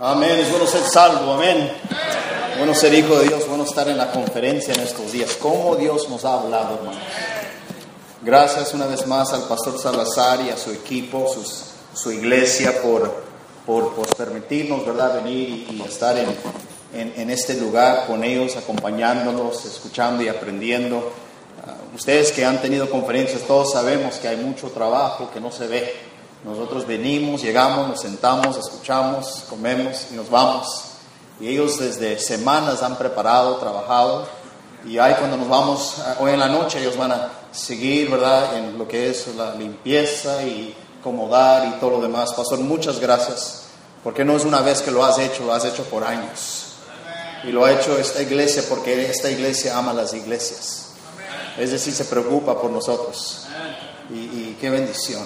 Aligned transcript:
Amén. 0.00 0.38
Es 0.38 0.50
bueno 0.50 0.66
ser 0.66 0.82
salvo. 0.82 1.32
Amén. 1.32 1.72
Bueno 2.58 2.74
ser 2.74 2.94
hijo 2.94 3.18
de 3.18 3.28
Dios. 3.28 3.48
Bueno 3.48 3.64
estar 3.64 3.88
en 3.88 3.98
la 3.98 4.10
conferencia 4.10 4.74
en 4.74 4.80
estos 4.80 5.12
días. 5.12 5.36
¿Cómo 5.40 5.76
Dios 5.76 6.08
nos 6.08 6.24
ha 6.24 6.34
hablado, 6.34 6.76
hermanos? 6.76 7.02
Gracias 8.22 8.74
una 8.74 8.86
vez 8.86 9.06
más 9.06 9.32
al 9.32 9.42
pastor 9.42 9.78
Salazar 9.78 10.40
y 10.40 10.50
a 10.50 10.56
su 10.56 10.72
equipo, 10.72 11.32
su 11.94 12.12
iglesia, 12.12 12.82
por, 12.82 13.28
por, 13.64 14.16
permitirnos, 14.16 14.84
¿verdad?, 14.84 15.22
venir 15.22 15.68
y, 15.70 15.82
estar 15.82 16.16
en, 16.18 17.12
en, 17.16 17.30
este 17.30 17.54
lugar 17.54 18.06
con 18.06 18.24
ellos, 18.24 18.56
acompañándolos, 18.56 19.64
escuchando 19.66 20.22
y 20.22 20.28
aprendiendo. 20.28 21.12
Ah, 21.66 21.74
ustedes 21.94 22.32
que 22.32 22.44
han 22.44 22.60
tenido 22.62 22.90
conferencias, 22.90 23.42
todos 23.42 23.72
sabemos 23.72 24.16
que 24.16 24.28
hay 24.28 24.36
mucho 24.36 24.68
trabajo 24.70 25.30
que 25.30 25.40
no 25.40 25.52
se 25.52 25.66
ve. 25.66 26.07
Nosotros 26.44 26.86
venimos, 26.86 27.42
llegamos, 27.42 27.88
nos 27.88 28.00
sentamos, 28.00 28.56
escuchamos, 28.56 29.44
comemos 29.48 30.06
y 30.12 30.14
nos 30.14 30.30
vamos. 30.30 30.84
Y 31.40 31.48
ellos 31.48 31.78
desde 31.78 32.18
semanas 32.18 32.82
han 32.82 32.96
preparado, 32.96 33.56
trabajado. 33.56 34.26
Y 34.86 34.98
ahí 34.98 35.14
cuando 35.18 35.36
nos 35.36 35.48
vamos, 35.48 35.96
ah, 35.98 36.16
hoy 36.20 36.32
en 36.32 36.40
la 36.40 36.48
noche, 36.48 36.80
ellos 36.80 36.96
van 36.96 37.12
a 37.12 37.32
seguir, 37.50 38.10
¿verdad?, 38.10 38.56
en 38.56 38.78
lo 38.78 38.86
que 38.86 39.10
es 39.10 39.26
la 39.36 39.54
limpieza 39.54 40.42
y 40.42 40.74
acomodar 41.00 41.66
y 41.66 41.80
todo 41.80 41.90
lo 41.90 42.00
demás. 42.00 42.32
Pastor, 42.34 42.60
muchas 42.60 43.00
gracias, 43.00 43.64
porque 44.04 44.24
no 44.24 44.36
es 44.36 44.44
una 44.44 44.60
vez 44.60 44.82
que 44.82 44.90
lo 44.90 45.04
has 45.04 45.18
hecho, 45.18 45.44
lo 45.44 45.52
has 45.52 45.64
hecho 45.64 45.84
por 45.84 46.04
años. 46.04 46.64
Y 47.44 47.52
lo 47.52 47.64
ha 47.64 47.72
hecho 47.72 47.96
esta 47.98 48.20
iglesia 48.20 48.64
porque 48.68 49.10
esta 49.10 49.30
iglesia 49.30 49.78
ama 49.78 49.92
las 49.92 50.12
iglesias. 50.12 50.88
Es 51.56 51.70
decir, 51.70 51.94
se 51.94 52.04
preocupa 52.04 52.60
por 52.60 52.70
nosotros. 52.70 53.46
Y, 54.10 54.56
qué 54.60 54.70
bendición. 54.70 55.22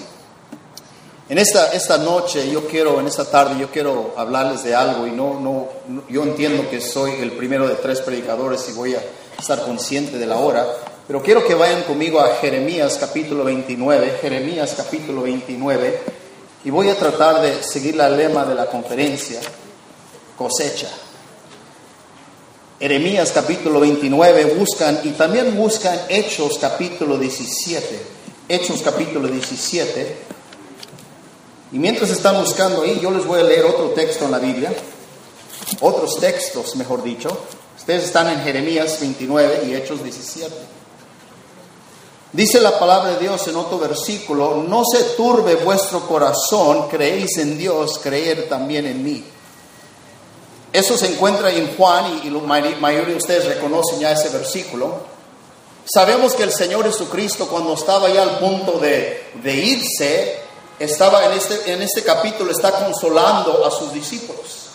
En 1.32 1.38
esta, 1.38 1.72
esta 1.72 1.96
noche, 1.96 2.50
yo 2.50 2.66
quiero, 2.66 3.00
en 3.00 3.06
esta 3.06 3.24
tarde, 3.24 3.58
yo 3.58 3.70
quiero 3.70 4.12
hablarles 4.18 4.64
de 4.64 4.74
algo 4.74 5.06
y 5.06 5.12
no, 5.12 5.40
no, 5.40 5.66
yo 6.10 6.24
entiendo 6.24 6.68
que 6.68 6.78
soy 6.82 7.12
el 7.22 7.32
primero 7.32 7.66
de 7.66 7.76
tres 7.76 8.02
predicadores 8.02 8.68
y 8.68 8.72
voy 8.72 8.94
a 8.94 9.02
estar 9.38 9.62
consciente 9.62 10.18
de 10.18 10.26
la 10.26 10.36
hora, 10.36 10.66
pero 11.06 11.22
quiero 11.22 11.42
que 11.46 11.54
vayan 11.54 11.84
conmigo 11.84 12.20
a 12.20 12.34
Jeremías 12.34 12.98
capítulo 13.00 13.44
29, 13.44 14.18
Jeremías 14.20 14.74
capítulo 14.76 15.22
29, 15.22 16.00
y 16.66 16.68
voy 16.70 16.90
a 16.90 16.98
tratar 16.98 17.40
de 17.40 17.62
seguir 17.62 17.96
la 17.96 18.10
lema 18.10 18.44
de 18.44 18.54
la 18.54 18.66
conferencia, 18.66 19.40
cosecha. 20.36 20.90
Jeremías 22.78 23.32
capítulo 23.32 23.80
29 23.80 24.56
buscan 24.58 25.00
y 25.02 25.12
también 25.12 25.56
buscan 25.56 25.98
Hechos 26.10 26.58
capítulo 26.60 27.16
17. 27.16 28.02
Hechos 28.50 28.82
capítulo 28.82 29.28
17. 29.28 30.31
Y 31.72 31.78
mientras 31.78 32.10
están 32.10 32.38
buscando 32.38 32.82
ahí, 32.82 33.00
yo 33.00 33.10
les 33.10 33.26
voy 33.26 33.40
a 33.40 33.44
leer 33.44 33.64
otro 33.64 33.90
texto 33.90 34.26
en 34.26 34.30
la 34.30 34.38
Biblia, 34.38 34.72
otros 35.80 36.18
textos, 36.20 36.76
mejor 36.76 37.02
dicho. 37.02 37.36
Ustedes 37.78 38.04
están 38.04 38.28
en 38.28 38.40
Jeremías 38.40 39.00
29 39.00 39.64
y 39.66 39.74
Hechos 39.74 40.02
17. 40.02 40.54
Dice 42.32 42.60
la 42.60 42.78
palabra 42.78 43.12
de 43.12 43.18
Dios 43.18 43.46
en 43.48 43.56
otro 43.56 43.78
versículo, 43.78 44.64
no 44.66 44.84
se 44.84 45.02
turbe 45.16 45.56
vuestro 45.56 46.06
corazón, 46.06 46.88
creéis 46.88 47.36
en 47.38 47.58
Dios, 47.58 47.98
creer 48.02 48.48
también 48.48 48.86
en 48.86 49.04
mí. 49.04 49.24
Eso 50.72 50.96
se 50.96 51.08
encuentra 51.12 51.50
en 51.50 51.76
Juan 51.76 52.22
y, 52.24 52.30
la 52.30 52.40
mayoría 52.40 53.12
de 53.12 53.16
ustedes 53.16 53.44
reconocen 53.44 54.00
ya 54.00 54.12
ese 54.12 54.30
versículo. 54.30 55.00
Sabemos 55.84 56.34
que 56.34 56.44
el 56.44 56.52
Señor 56.52 56.86
Jesucristo 56.86 57.46
cuando 57.48 57.74
estaba 57.74 58.08
ya 58.08 58.22
al 58.22 58.38
punto 58.38 58.78
de, 58.78 59.32
irse, 59.44 60.40
estaba 60.78 61.26
en 61.26 61.32
este, 61.32 61.72
en 61.72 61.82
este 61.82 62.02
capítulo, 62.02 62.50
está 62.50 62.72
consolando 62.72 63.64
a 63.64 63.70
sus 63.70 63.92
discípulos. 63.92 64.68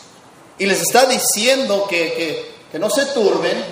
Y 0.57 0.65
les 0.65 0.81
está 0.81 1.05
diciendo 1.05 1.85
que, 1.89 2.55
que 2.71 2.79
no 2.79 2.89
se 2.89 3.05
turben, 3.07 3.63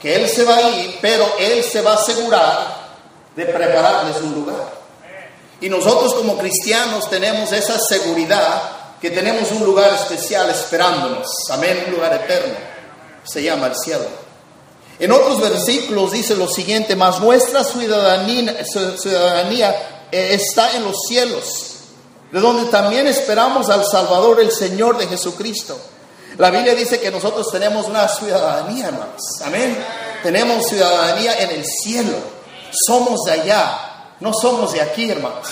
que 0.00 0.14
Él 0.14 0.28
se 0.28 0.44
va 0.44 0.56
a 0.56 0.70
ir, 0.70 0.98
pero 1.00 1.26
Él 1.38 1.62
se 1.64 1.82
va 1.82 1.92
a 1.92 1.96
asegurar 1.96 2.88
de 3.34 3.44
prepararles 3.46 4.16
un 4.22 4.34
lugar. 4.34 4.78
Y 5.60 5.68
nosotros 5.68 6.14
como 6.14 6.38
cristianos 6.38 7.10
tenemos 7.10 7.52
esa 7.52 7.78
seguridad 7.78 8.62
que 9.00 9.10
tenemos 9.10 9.50
un 9.52 9.64
lugar 9.64 9.92
especial 9.94 10.48
esperándonos, 10.50 11.26
amén, 11.50 11.84
un 11.86 11.94
lugar 11.94 12.14
eterno, 12.14 12.54
se 13.24 13.42
llama 13.42 13.66
el 13.68 13.76
cielo. 13.76 14.06
En 14.98 15.12
otros 15.12 15.40
versículos 15.40 16.12
dice 16.12 16.34
lo 16.34 16.48
siguiente, 16.48 16.96
mas 16.96 17.20
nuestra 17.20 17.62
ciudadanía, 17.62 18.64
ciudadanía 18.64 19.97
está 20.10 20.76
en 20.76 20.84
los 20.84 20.96
cielos, 21.06 21.74
de 22.32 22.40
donde 22.40 22.70
también 22.70 23.06
esperamos 23.06 23.68
al 23.68 23.84
Salvador, 23.84 24.40
el 24.40 24.50
Señor 24.50 24.98
de 24.98 25.06
Jesucristo. 25.06 25.78
La 26.36 26.50
Biblia 26.50 26.74
dice 26.74 27.00
que 27.00 27.10
nosotros 27.10 27.50
tenemos 27.50 27.86
una 27.86 28.06
ciudadanía, 28.08 28.88
hermanos, 28.88 29.22
amén. 29.44 29.76
Tenemos 30.22 30.66
ciudadanía 30.66 31.38
en 31.40 31.50
el 31.50 31.64
cielo, 31.64 32.16
somos 32.70 33.24
de 33.24 33.32
allá, 33.32 34.14
no 34.20 34.32
somos 34.32 34.72
de 34.72 34.80
aquí, 34.80 35.10
hermanos. 35.10 35.48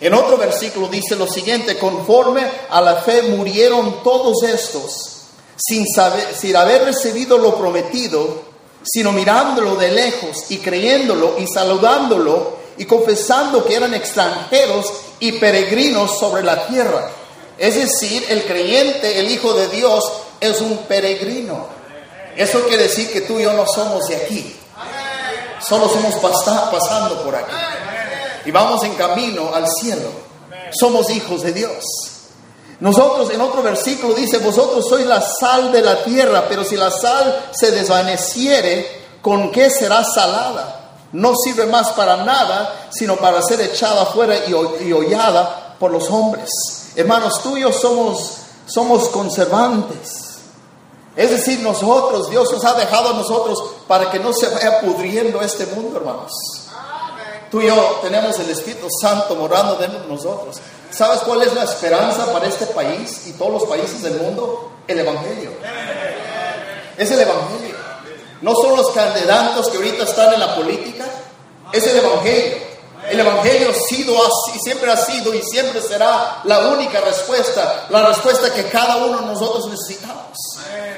En 0.00 0.14
otro 0.14 0.38
versículo 0.38 0.88
dice 0.88 1.16
lo 1.16 1.26
siguiente, 1.26 1.78
conforme 1.78 2.46
a 2.70 2.80
la 2.80 2.96
fe 2.96 3.22
murieron 3.22 4.02
todos 4.02 4.42
estos, 4.44 5.24
sin, 5.56 5.86
saber, 5.86 6.34
sin 6.34 6.56
haber 6.56 6.84
recibido 6.84 7.36
lo 7.36 7.56
prometido, 7.56 8.42
sino 8.82 9.12
mirándolo 9.12 9.76
de 9.76 9.90
lejos 9.90 10.50
y 10.50 10.58
creyéndolo 10.58 11.36
y 11.38 11.46
saludándolo 11.46 12.59
y 12.80 12.86
confesando 12.86 13.62
que 13.62 13.76
eran 13.76 13.92
extranjeros 13.92 14.90
y 15.18 15.32
peregrinos 15.32 16.18
sobre 16.18 16.42
la 16.42 16.66
tierra. 16.66 17.10
Es 17.58 17.74
decir, 17.74 18.24
el 18.30 18.44
creyente, 18.44 19.20
el 19.20 19.30
Hijo 19.30 19.52
de 19.52 19.68
Dios, 19.68 20.02
es 20.40 20.62
un 20.62 20.78
peregrino. 20.88 21.66
Eso 22.34 22.62
quiere 22.62 22.84
decir 22.84 23.12
que 23.12 23.20
tú 23.20 23.38
y 23.38 23.42
yo 23.42 23.52
no 23.52 23.66
somos 23.66 24.08
de 24.08 24.16
aquí. 24.16 24.56
Solo 25.60 25.90
somos 25.90 26.14
pasando 26.14 27.22
por 27.22 27.36
aquí 27.36 27.52
y 28.46 28.50
vamos 28.50 28.82
en 28.82 28.94
camino 28.94 29.54
al 29.54 29.66
cielo. 29.68 30.10
Somos 30.72 31.10
hijos 31.10 31.42
de 31.42 31.52
Dios. 31.52 31.84
Nosotros 32.80 33.28
en 33.28 33.42
otro 33.42 33.60
versículo 33.60 34.14
dice, 34.14 34.38
vosotros 34.38 34.86
sois 34.88 35.04
la 35.04 35.20
sal 35.20 35.70
de 35.70 35.82
la 35.82 36.02
tierra, 36.02 36.46
pero 36.48 36.64
si 36.64 36.76
la 36.76 36.90
sal 36.90 37.50
se 37.50 37.72
desvaneciere, 37.72 39.02
¿con 39.20 39.52
qué 39.52 39.68
será 39.68 40.02
salada? 40.02 40.79
No 41.12 41.34
sirve 41.36 41.66
más 41.66 41.90
para 41.90 42.18
nada, 42.18 42.88
sino 42.90 43.16
para 43.16 43.42
ser 43.42 43.60
echada 43.60 44.02
afuera 44.02 44.34
y, 44.46 44.50
y 44.86 44.92
hollada 44.92 45.76
por 45.78 45.90
los 45.90 46.08
hombres. 46.10 46.48
Hermanos, 46.94 47.42
tuyos 47.42 47.76
somos, 47.76 48.32
somos 48.66 49.08
conservantes. 49.08 50.30
Es 51.16 51.30
decir, 51.30 51.60
nosotros, 51.60 52.30
Dios 52.30 52.52
nos 52.52 52.64
ha 52.64 52.74
dejado 52.74 53.10
a 53.10 53.14
nosotros 53.14 53.62
para 53.88 54.10
que 54.10 54.18
no 54.18 54.32
se 54.32 54.48
vaya 54.48 54.80
pudriendo 54.80 55.40
este 55.42 55.66
mundo, 55.66 55.98
hermanos. 55.98 56.32
Tú 57.50 57.60
y 57.60 57.66
yo 57.66 57.98
tenemos 58.00 58.38
el 58.38 58.48
Espíritu 58.48 58.86
Santo 59.00 59.34
morando 59.34 59.74
dentro 59.74 60.00
de 60.00 60.06
nosotros. 60.06 60.60
¿Sabes 60.90 61.20
cuál 61.20 61.42
es 61.42 61.52
la 61.52 61.64
esperanza 61.64 62.32
para 62.32 62.46
este 62.46 62.66
país 62.66 63.26
y 63.26 63.32
todos 63.32 63.52
los 63.52 63.64
países 63.64 64.02
del 64.02 64.20
mundo? 64.20 64.70
El 64.86 65.00
Evangelio. 65.00 65.50
Es 66.96 67.10
el 67.10 67.20
Evangelio. 67.20 67.69
No 68.42 68.54
son 68.54 68.76
los 68.76 68.90
candidatos 68.90 69.68
que 69.68 69.76
ahorita 69.76 70.04
están 70.04 70.34
en 70.34 70.40
la 70.40 70.54
política, 70.56 71.04
es 71.72 71.86
el 71.86 71.98
Evangelio. 71.98 72.70
El 73.10 73.20
Evangelio 73.20 73.70
ha 73.70 73.88
sido 73.88 74.14
así, 74.22 74.58
siempre 74.62 74.90
ha 74.90 74.96
sido 74.96 75.34
y 75.34 75.42
siempre 75.42 75.80
será 75.80 76.42
la 76.44 76.68
única 76.68 77.00
respuesta, 77.00 77.86
la 77.88 78.06
respuesta 78.06 78.52
que 78.52 78.64
cada 78.64 78.96
uno 78.98 79.20
de 79.20 79.26
nosotros 79.26 79.68
necesitamos. 79.68 80.38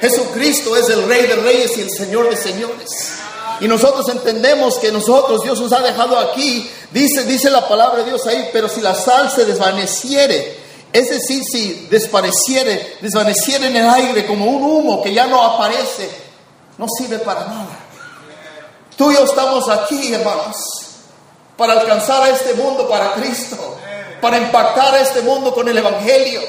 Jesucristo 0.01 0.77
es 0.77 0.89
el 0.89 1.07
Rey 1.07 1.27
de 1.27 1.37
Reyes 1.37 1.77
y 1.79 1.83
el 1.83 1.91
Señor 1.91 2.29
de 2.29 2.37
Señores. 2.37 3.13
Y 3.61 3.69
nosotros 3.69 4.09
entendemos 4.09 4.79
que 4.79 4.91
nosotros, 4.91 5.43
Dios 5.45 5.61
nos 5.61 5.73
ha 5.73 5.81
dejado 5.81 6.19
aquí, 6.19 6.69
dice, 6.91 7.25
dice 7.25 7.49
la 7.49 7.69
palabra 7.69 7.99
de 7.99 8.11
Dios 8.11 8.27
ahí, 8.27 8.51
pero 8.53 8.69
si 8.69 8.81
la 8.81 8.95
sal 8.95 9.31
se 9.31 9.45
desvaneciere, 9.45 10.59
es 10.93 11.09
decir, 11.09 11.43
si 11.45 11.87
despareciere, 11.89 12.97
desvaneciere 13.01 13.69
en 13.69 13.77
el 13.77 13.89
aire 13.89 14.27
como 14.27 14.47
un 14.47 14.63
humo 14.63 15.03
que 15.03 15.15
ya 15.15 15.27
no 15.27 15.41
aparece, 15.41 16.11
no 16.83 16.89
sirve 16.99 17.21
para 17.21 17.45
nada. 17.45 17.79
Tú 18.97 19.13
y 19.13 19.15
yo 19.15 19.23
estamos 19.23 19.69
aquí, 19.69 20.13
hermanos, 20.13 20.57
para 21.57 21.75
alcanzar 21.75 22.25
a 22.25 22.31
este 22.31 22.55
mundo 22.55 22.89
para 22.89 23.13
Cristo, 23.13 23.57
para 24.21 24.39
impactar 24.39 24.93
a 24.97 25.01
este 25.01 25.23
mundo 25.23 25.55
con 25.55 25.69
el 25.69 25.79
Evangelio. 25.79 26.41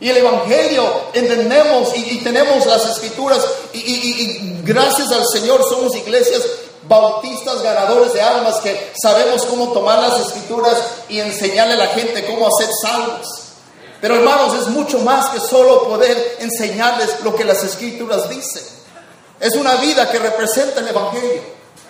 Y 0.00 0.08
el 0.08 0.16
Evangelio 0.16 0.82
entendemos 1.12 1.94
y, 1.94 2.18
tenemos 2.18 2.64
las 2.64 2.86
escrituras 2.86 3.44
y, 3.74 4.62
gracias 4.64 5.12
al 5.12 5.26
Señor 5.26 5.62
somos 5.68 5.94
iglesias 5.94 6.42
bautistas 6.88 7.62
ganadores 7.62 8.14
de 8.14 8.22
almas 8.22 8.56
que 8.60 8.92
sabemos 9.02 9.44
cómo 9.44 9.72
tomar 9.72 9.98
las 9.98 10.20
escrituras 10.20 10.76
y 11.08 11.20
enseñarle 11.20 11.74
a 11.74 11.78
la 11.78 11.88
gente 11.88 12.24
cómo 12.24 12.48
hacer 12.48 12.68
salvos. 12.80 13.26
Pero 14.00 14.16
hermanos, 14.16 14.54
es 14.54 14.68
mucho 14.68 15.00
más 15.00 15.26
que 15.30 15.40
solo 15.40 15.84
poder 15.84 16.36
enseñarles 16.40 17.20
lo 17.22 17.34
que 17.34 17.44
las 17.44 17.62
escrituras 17.62 18.30
dicen. 18.30 18.75
Es 19.46 19.54
una 19.54 19.76
vida 19.76 20.10
que 20.10 20.18
representa 20.18 20.80
el 20.80 20.88
Evangelio. 20.88 21.40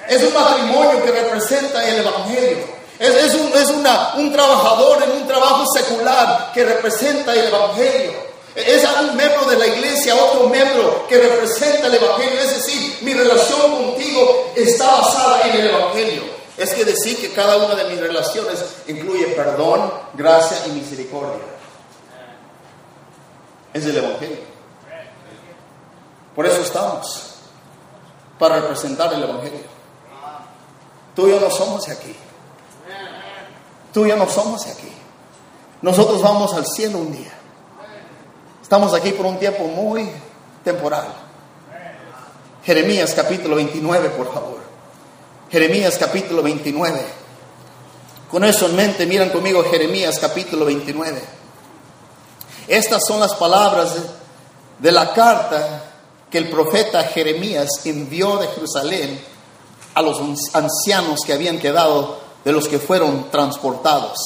Es 0.06 0.22
un 0.22 0.34
matrimonio 0.34 1.02
que 1.02 1.10
representa 1.10 1.88
el 1.88 2.00
Evangelio. 2.00 2.58
Es, 2.98 3.32
un, 3.32 3.50
es 3.54 3.70
una, 3.70 4.14
un 4.16 4.30
trabajador 4.30 5.02
en 5.02 5.22
un 5.22 5.26
trabajo 5.26 5.64
secular 5.72 6.52
que 6.52 6.66
representa 6.66 7.32
el 7.32 7.46
Evangelio. 7.46 8.12
Es 8.54 8.84
un 8.84 9.16
miembro 9.16 9.46
de 9.46 9.56
la 9.56 9.66
iglesia, 9.68 10.14
otro 10.16 10.50
miembro 10.50 11.06
que 11.08 11.16
representa 11.16 11.86
el 11.86 11.94
Evangelio. 11.94 12.40
Es 12.40 12.56
decir, 12.56 12.98
mi 13.00 13.14
relación 13.14 13.70
contigo 13.70 14.52
está 14.54 14.90
basada 14.90 15.48
en 15.48 15.56
el 15.58 15.66
Evangelio. 15.68 16.24
Es 16.58 16.74
que 16.74 16.84
decir 16.84 17.18
que 17.18 17.32
cada 17.32 17.56
una 17.56 17.74
de 17.74 17.84
mis 17.84 17.98
relaciones 17.98 18.62
incluye 18.86 19.28
perdón, 19.28 19.90
gracia 20.12 20.58
y 20.66 20.72
misericordia. 20.72 21.40
Es 23.72 23.82
el 23.86 23.96
Evangelio. 23.96 24.56
Por 26.34 26.44
eso 26.44 26.60
estamos, 26.60 27.25
para 28.38 28.60
representar 28.60 29.12
el 29.12 29.22
Evangelio. 29.22 29.76
Tú 31.14 31.26
y 31.26 31.30
yo 31.30 31.40
no 31.40 31.50
somos 31.50 31.88
aquí. 31.88 32.14
Tú 33.92 34.04
y 34.04 34.10
yo 34.10 34.16
no 34.16 34.28
somos 34.28 34.66
aquí. 34.66 34.92
Nosotros 35.82 36.20
vamos 36.22 36.52
al 36.54 36.66
cielo 36.66 36.98
un 36.98 37.12
día. 37.12 37.32
Estamos 38.62 38.92
aquí 38.94 39.12
por 39.12 39.26
un 39.26 39.38
tiempo 39.38 39.64
muy 39.64 40.10
temporal. 40.64 41.06
Jeremías 42.64 43.14
capítulo 43.14 43.56
29, 43.56 44.10
por 44.10 44.32
favor. 44.32 44.58
Jeremías 45.50 45.96
capítulo 45.98 46.42
29. 46.42 47.00
Con 48.30 48.42
eso 48.44 48.66
en 48.66 48.76
mente, 48.76 49.06
miran 49.06 49.30
conmigo 49.30 49.64
Jeremías 49.70 50.18
capítulo 50.18 50.64
29. 50.64 51.22
Estas 52.66 53.06
son 53.06 53.20
las 53.20 53.34
palabras 53.34 53.94
de 54.78 54.92
la 54.92 55.12
carta 55.14 55.85
que 56.30 56.38
el 56.38 56.48
profeta 56.48 57.04
Jeremías 57.04 57.68
envió 57.84 58.36
de 58.38 58.48
Jerusalén 58.48 59.20
a 59.94 60.02
los 60.02 60.20
ancianos 60.54 61.20
que 61.24 61.32
habían 61.32 61.58
quedado 61.58 62.18
de 62.44 62.52
los 62.52 62.68
que 62.68 62.78
fueron 62.78 63.30
transportados, 63.30 64.18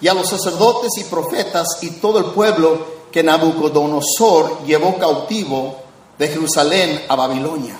y 0.00 0.08
a 0.08 0.14
los 0.14 0.28
sacerdotes 0.28 0.90
y 0.98 1.04
profetas 1.04 1.66
y 1.82 1.90
todo 1.92 2.18
el 2.18 2.24
pueblo 2.26 3.00
que 3.12 3.22
Nabucodonosor 3.22 4.64
llevó 4.64 4.98
cautivo 4.98 5.76
de 6.18 6.28
Jerusalén 6.28 7.04
a 7.08 7.16
Babilonia. 7.16 7.78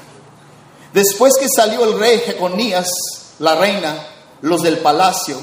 Después 0.92 1.34
que 1.38 1.48
salió 1.48 1.84
el 1.84 1.98
rey 1.98 2.18
Jeconías, 2.18 2.88
la 3.38 3.54
reina, 3.54 4.06
los 4.42 4.62
del 4.62 4.78
palacio, 4.78 5.36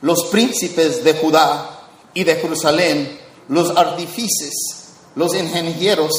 los 0.00 0.24
príncipes 0.26 1.04
de 1.04 1.14
Judá 1.14 1.88
y 2.14 2.24
de 2.24 2.36
Jerusalén, 2.36 3.20
los 3.48 3.76
artífices, 3.76 4.52
los 5.14 5.34
ingenieros 5.34 6.10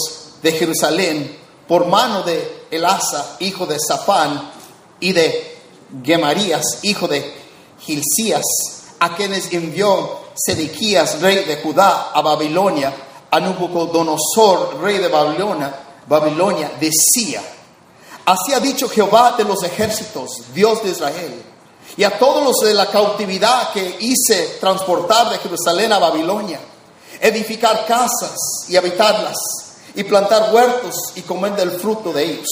de 0.43 0.51
Jerusalén, 0.51 1.37
por 1.67 1.87
mano 1.87 2.21
de 2.21 2.65
Elasa, 2.69 3.37
hijo 3.39 3.65
de 3.65 3.79
Safán, 3.79 4.51
y 4.99 5.13
de 5.13 5.57
Gemarías, 6.03 6.79
hijo 6.83 7.07
de 7.07 7.33
Gilcías, 7.79 8.43
a 8.99 9.15
quienes 9.15 9.51
envió 9.51 10.19
Sedequías, 10.35 11.19
rey 11.21 11.43
de 11.45 11.57
Judá, 11.57 12.11
a 12.13 12.21
Babilonia, 12.21 12.93
a 13.31 13.39
Nabucodonosor, 13.39 14.79
rey 14.81 14.97
de 14.97 15.07
Babilonia, 15.07 15.75
Babilonia, 16.07 16.71
decía, 16.79 17.41
así 18.25 18.53
ha 18.53 18.59
dicho 18.59 18.89
Jehová 18.89 19.35
de 19.37 19.43
los 19.43 19.63
ejércitos, 19.63 20.53
Dios 20.53 20.83
de 20.83 20.91
Israel, 20.91 21.43
y 21.95 22.03
a 22.03 22.17
todos 22.17 22.43
los 22.43 22.57
de 22.67 22.73
la 22.73 22.89
cautividad 22.89 23.71
que 23.71 23.97
hice 23.99 24.57
transportar 24.59 25.29
de 25.29 25.37
Jerusalén 25.37 25.93
a 25.93 25.99
Babilonia, 25.99 26.59
edificar 27.19 27.85
casas 27.85 28.37
y 28.67 28.75
habitarlas, 28.75 29.37
y 29.95 30.03
plantar 30.03 30.53
huertos 30.53 30.95
y 31.15 31.21
comer 31.21 31.55
del 31.55 31.71
fruto 31.71 32.11
de 32.11 32.23
ellos. 32.23 32.47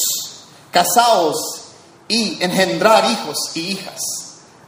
Casaos 0.71 1.61
y 2.07 2.43
engendrar 2.43 3.09
hijos 3.09 3.37
y 3.55 3.71
hijas. 3.71 4.01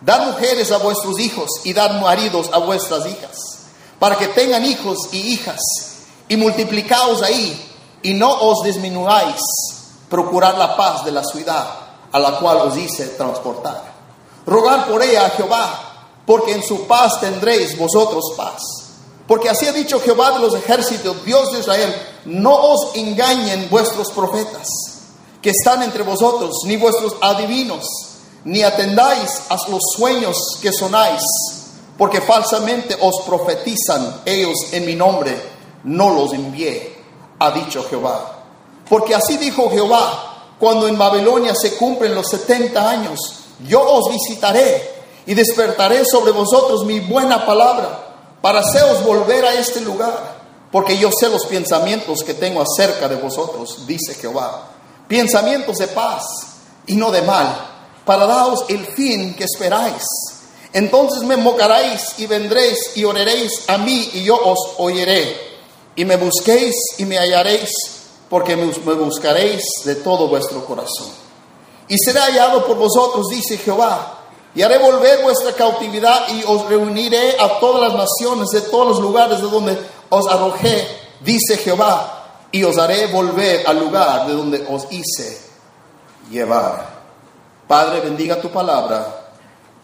Dar 0.01 0.27
mujeres 0.27 0.71
a 0.71 0.77
vuestros 0.77 1.19
hijos 1.19 1.49
y 1.63 1.73
dar 1.73 2.01
maridos 2.01 2.49
a 2.51 2.57
vuestras 2.57 3.05
hijas, 3.05 3.37
para 3.99 4.17
que 4.17 4.27
tengan 4.27 4.65
hijos 4.65 4.97
y 5.13 5.17
hijas, 5.17 5.59
y 6.27 6.35
multiplicaos 6.35 7.21
ahí, 7.21 7.71
y 8.01 8.13
no 8.13 8.29
os 8.29 8.63
disminuáis, 8.63 9.41
procurar 10.09 10.57
la 10.57 10.75
paz 10.75 11.05
de 11.05 11.11
la 11.11 11.23
ciudad 11.23 11.67
a 12.11 12.19
la 12.19 12.37
cual 12.39 12.57
os 12.57 12.77
hice 12.77 13.07
transportar. 13.09 13.93
Rogar 14.45 14.87
por 14.87 15.01
ella 15.01 15.25
a 15.25 15.29
Jehová, 15.31 15.79
porque 16.25 16.51
en 16.51 16.63
su 16.63 16.85
paz 16.85 17.19
tendréis 17.19 17.77
vosotros 17.77 18.33
paz. 18.35 18.61
Porque 19.33 19.49
así 19.49 19.65
ha 19.65 19.73
dicho 19.73 19.99
Jehová 19.99 20.33
de 20.33 20.41
los 20.41 20.53
ejércitos, 20.53 21.25
Dios 21.25 21.51
de 21.51 21.61
Israel, 21.61 21.91
no 22.25 22.53
os 22.53 22.95
engañen 22.95 23.67
vuestros 23.67 24.11
profetas 24.11 24.67
que 25.41 25.49
están 25.49 25.81
entre 25.81 26.03
vosotros, 26.03 26.51
ni 26.65 26.77
vuestros 26.77 27.15
adivinos, 27.19 27.83
ni 28.43 28.61
atendáis 28.61 29.41
a 29.49 29.55
los 29.71 29.81
sueños 29.97 30.37
que 30.61 30.71
sonáis, 30.71 31.23
porque 31.97 32.21
falsamente 32.21 32.95
os 33.01 33.21
profetizan 33.25 34.21
ellos 34.23 34.71
en 34.71 34.85
mi 34.85 34.93
nombre, 34.93 35.35
no 35.83 36.11
los 36.11 36.31
envié, 36.33 36.95
ha 37.39 37.49
dicho 37.49 37.83
Jehová. 37.89 38.43
Porque 38.87 39.15
así 39.15 39.37
dijo 39.37 39.67
Jehová, 39.71 40.51
cuando 40.59 40.87
en 40.87 40.95
Babilonia 40.95 41.55
se 41.55 41.75
cumplen 41.75 42.13
los 42.13 42.27
setenta 42.27 42.87
años, 42.87 43.19
yo 43.67 43.81
os 43.81 44.13
visitaré 44.13 44.91
y 45.25 45.33
despertaré 45.33 46.05
sobre 46.05 46.31
vosotros 46.31 46.85
mi 46.85 46.99
buena 46.99 47.47
palabra, 47.47 48.02
para 48.43 48.59
haceros 48.59 49.03
volver 49.03 49.43
a 49.43 49.55
este 49.55 49.81
lugar, 49.81 50.43
porque 50.71 50.99
yo 50.99 51.09
sé 51.11 51.29
los 51.29 51.47
pensamientos 51.47 52.19
que 52.23 52.35
tengo 52.35 52.61
acerca 52.61 53.09
de 53.09 53.15
vosotros, 53.15 53.87
dice 53.87 54.13
Jehová 54.13 54.69
pensamientos 55.07 55.77
de 55.77 55.87
paz 55.87 56.23
y 56.87 56.95
no 56.95 57.11
de 57.11 57.21
mal, 57.21 57.55
para 58.05 58.25
daros 58.25 58.65
el 58.67 58.85
fin 58.85 59.35
que 59.35 59.43
esperáis. 59.43 60.03
Entonces 60.73 61.21
me 61.23 61.37
mocaréis 61.37 62.15
y 62.17 62.25
vendréis 62.25 62.97
y 62.97 63.05
oraréis 63.05 63.69
a 63.69 63.77
mí 63.77 64.09
y 64.13 64.23
yo 64.23 64.35
os 64.35 64.75
oiré. 64.79 65.53
Y 65.95 66.05
me 66.05 66.17
busquéis 66.17 66.73
y 66.97 67.05
me 67.05 67.19
hallaréis, 67.19 67.69
porque 68.27 68.55
me 68.55 68.65
buscaréis 68.65 69.61
de 69.85 69.95
todo 69.95 70.27
vuestro 70.27 70.65
corazón. 70.65 71.09
Y 71.87 71.95
seré 71.99 72.19
hallado 72.19 72.65
por 72.65 72.77
vosotros, 72.77 73.27
dice 73.29 73.57
Jehová. 73.57 74.22
Y 74.55 74.61
haré 74.61 74.77
volver 74.77 75.23
vuestra 75.23 75.53
cautividad 75.53 76.27
y 76.29 76.43
os 76.43 76.67
reuniré 76.67 77.39
a 77.39 77.59
todas 77.59 77.81
las 77.81 77.93
naciones 77.97 78.49
de 78.49 78.61
todos 78.61 78.89
los 78.89 78.99
lugares 78.99 79.41
de 79.41 79.49
donde 79.49 79.77
os 80.09 80.27
arrojé, 80.27 80.87
dice 81.21 81.57
Jehová 81.57 82.23
y 82.53 82.63
os 82.63 82.77
haré 82.77 83.07
volver 83.07 83.65
al 83.65 83.79
lugar 83.79 84.27
de 84.27 84.33
donde 84.33 84.65
os 84.69 84.85
hice 84.91 85.41
llevar. 86.29 86.87
Padre, 87.67 88.01
bendiga 88.01 88.39
tu 88.39 88.49
palabra, 88.51 89.31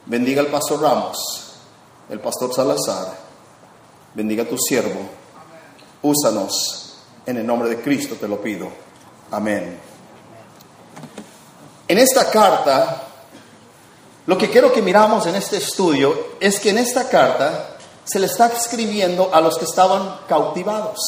bendiga 0.06 0.42
al 0.42 0.48
pastor 0.48 0.82
Ramos, 0.82 1.18
el 2.10 2.20
pastor 2.20 2.54
Salazar, 2.54 3.18
bendiga 4.14 4.46
tu 4.46 4.56
siervo, 4.56 5.00
úsanos 6.04 6.98
en 7.26 7.38
el 7.38 7.48
nombre 7.48 7.70
de 7.70 7.82
Cristo, 7.82 8.16
te 8.20 8.28
lo 8.28 8.40
pido. 8.40 8.70
Amén. 9.32 9.80
En 11.88 11.98
esta 11.98 12.30
carta, 12.30 13.09
lo 14.30 14.38
que 14.38 14.52
quiero 14.52 14.72
que 14.72 14.84
miramos 14.84 15.26
en 15.26 15.34
este 15.34 15.58
estudio 15.58 16.36
es 16.40 16.60
que 16.60 16.70
en 16.70 16.78
esta 16.78 17.10
carta 17.10 17.78
se 18.04 18.20
le 18.20 18.28
está 18.28 18.46
escribiendo 18.46 19.34
a 19.34 19.42
los 19.42 19.58
que 19.58 19.66
estaban 19.66 20.20
cautivados. 20.28 21.00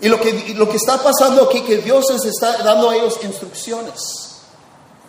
Y 0.00 0.10
lo 0.10 0.20
que, 0.20 0.52
lo 0.54 0.68
que 0.68 0.76
está 0.76 1.02
pasando 1.02 1.44
aquí, 1.44 1.62
que 1.62 1.78
Dios 1.78 2.04
les 2.12 2.26
está 2.26 2.58
dando 2.62 2.90
a 2.90 2.96
ellos 2.96 3.18
instrucciones 3.22 4.02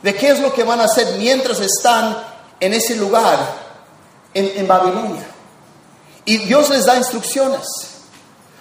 de 0.02 0.16
qué 0.16 0.30
es 0.30 0.40
lo 0.40 0.54
que 0.54 0.64
van 0.64 0.80
a 0.80 0.86
hacer 0.86 1.18
mientras 1.18 1.60
están 1.60 2.18
en 2.62 2.74
ese 2.74 2.96
lugar, 2.96 3.40
en, 4.34 4.54
en 4.56 4.66
Babilonia. 4.66 5.28
Y 6.24 6.38
Dios 6.38 6.70
les 6.70 6.86
da 6.86 6.96
instrucciones. 6.96 7.68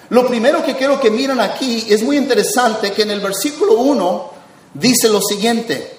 Lo 0.08 0.26
primero 0.26 0.64
que 0.64 0.74
quiero 0.74 0.98
que 0.98 1.08
miren 1.08 1.38
aquí 1.38 1.86
es 1.88 2.02
muy 2.02 2.16
interesante 2.16 2.90
que 2.90 3.02
en 3.02 3.12
el 3.12 3.20
versículo 3.20 3.74
1 3.74 4.30
dice 4.74 5.08
lo 5.08 5.20
siguiente, 5.22 5.94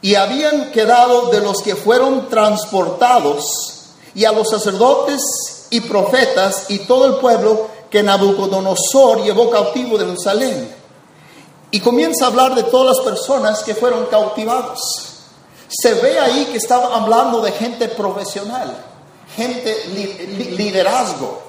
y 0.00 0.14
habían 0.14 0.70
quedado 0.70 1.30
de 1.30 1.40
los 1.40 1.62
que 1.62 1.74
fueron 1.74 2.28
transportados 2.28 3.90
y 4.14 4.24
a 4.24 4.32
los 4.32 4.48
sacerdotes 4.48 5.66
y 5.70 5.80
profetas 5.80 6.66
y 6.68 6.80
todo 6.80 7.06
el 7.06 7.14
pueblo 7.16 7.68
que 7.90 8.02
Nabucodonosor 8.02 9.22
llevó 9.22 9.50
cautivo 9.50 9.98
de 9.98 10.04
Jerusalén. 10.04 10.76
Y 11.70 11.80
comienza 11.80 12.24
a 12.24 12.28
hablar 12.28 12.54
de 12.54 12.62
todas 12.64 12.96
las 12.96 13.04
personas 13.04 13.62
que 13.62 13.74
fueron 13.74 14.06
cautivados. 14.06 14.80
Se 15.68 15.94
ve 15.94 16.18
ahí 16.18 16.46
que 16.46 16.56
estaba 16.56 16.96
hablando 16.96 17.42
de 17.42 17.52
gente 17.52 17.88
profesional, 17.88 18.74
gente 19.36 19.84
liderazgo. 20.56 21.42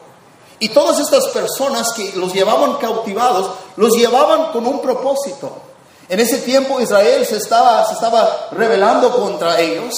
Y 0.59 0.69
todas 0.69 0.99
estas 0.99 1.27
personas 1.27 1.93
que 1.93 2.11
los 2.17 2.33
llevaban 2.33 2.75
cautivados, 2.75 3.51
los 3.77 3.95
llevaban 3.95 4.51
con 4.51 4.65
un 4.65 4.81
propósito. 4.81 5.68
En 6.09 6.19
ese 6.19 6.39
tiempo 6.39 6.81
Israel 6.81 7.23
se 7.25 7.37
estaba, 7.37 7.87
se 7.87 7.93
estaba 7.93 8.49
rebelando 8.51 9.15
contra 9.15 9.59
ellos 9.59 9.93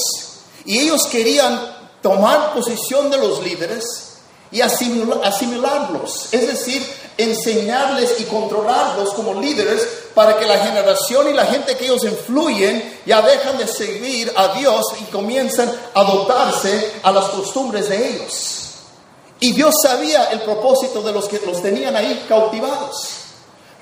y 0.66 0.80
ellos 0.80 1.08
querían 1.08 1.60
tomar 2.02 2.54
posición 2.54 3.10
de 3.10 3.18
los 3.18 3.42
líderes 3.42 4.12
y 4.52 4.60
asimilarlos, 4.60 6.28
es 6.34 6.48
decir, 6.48 6.86
enseñarles 7.18 8.20
y 8.20 8.26
controlarlos 8.26 9.14
como 9.14 9.40
líderes 9.40 9.88
para 10.14 10.38
que 10.38 10.46
la 10.46 10.58
generación 10.58 11.30
y 11.30 11.34
la 11.34 11.46
gente 11.46 11.78
que 11.78 11.86
ellos 11.86 12.04
influyen 12.04 13.00
ya 13.06 13.22
dejan 13.22 13.58
de 13.58 13.68
seguir 13.68 14.34
a 14.36 14.50
Dios 14.50 14.86
y 15.00 15.06
comienzan 15.06 15.72
a 15.94 16.02
adoptarse 16.02 16.92
a 17.04 17.12
las 17.14 17.26
costumbres 17.26 17.88
de 17.88 18.10
ellos. 18.10 18.58
Y 19.40 19.54
Dios 19.54 19.74
sabía 19.82 20.26
el 20.26 20.42
propósito 20.42 21.02
de 21.02 21.14
los 21.14 21.30
que 21.30 21.40
los 21.46 21.62
tenían 21.62 21.96
ahí 21.96 22.26
cautivados. 22.28 23.08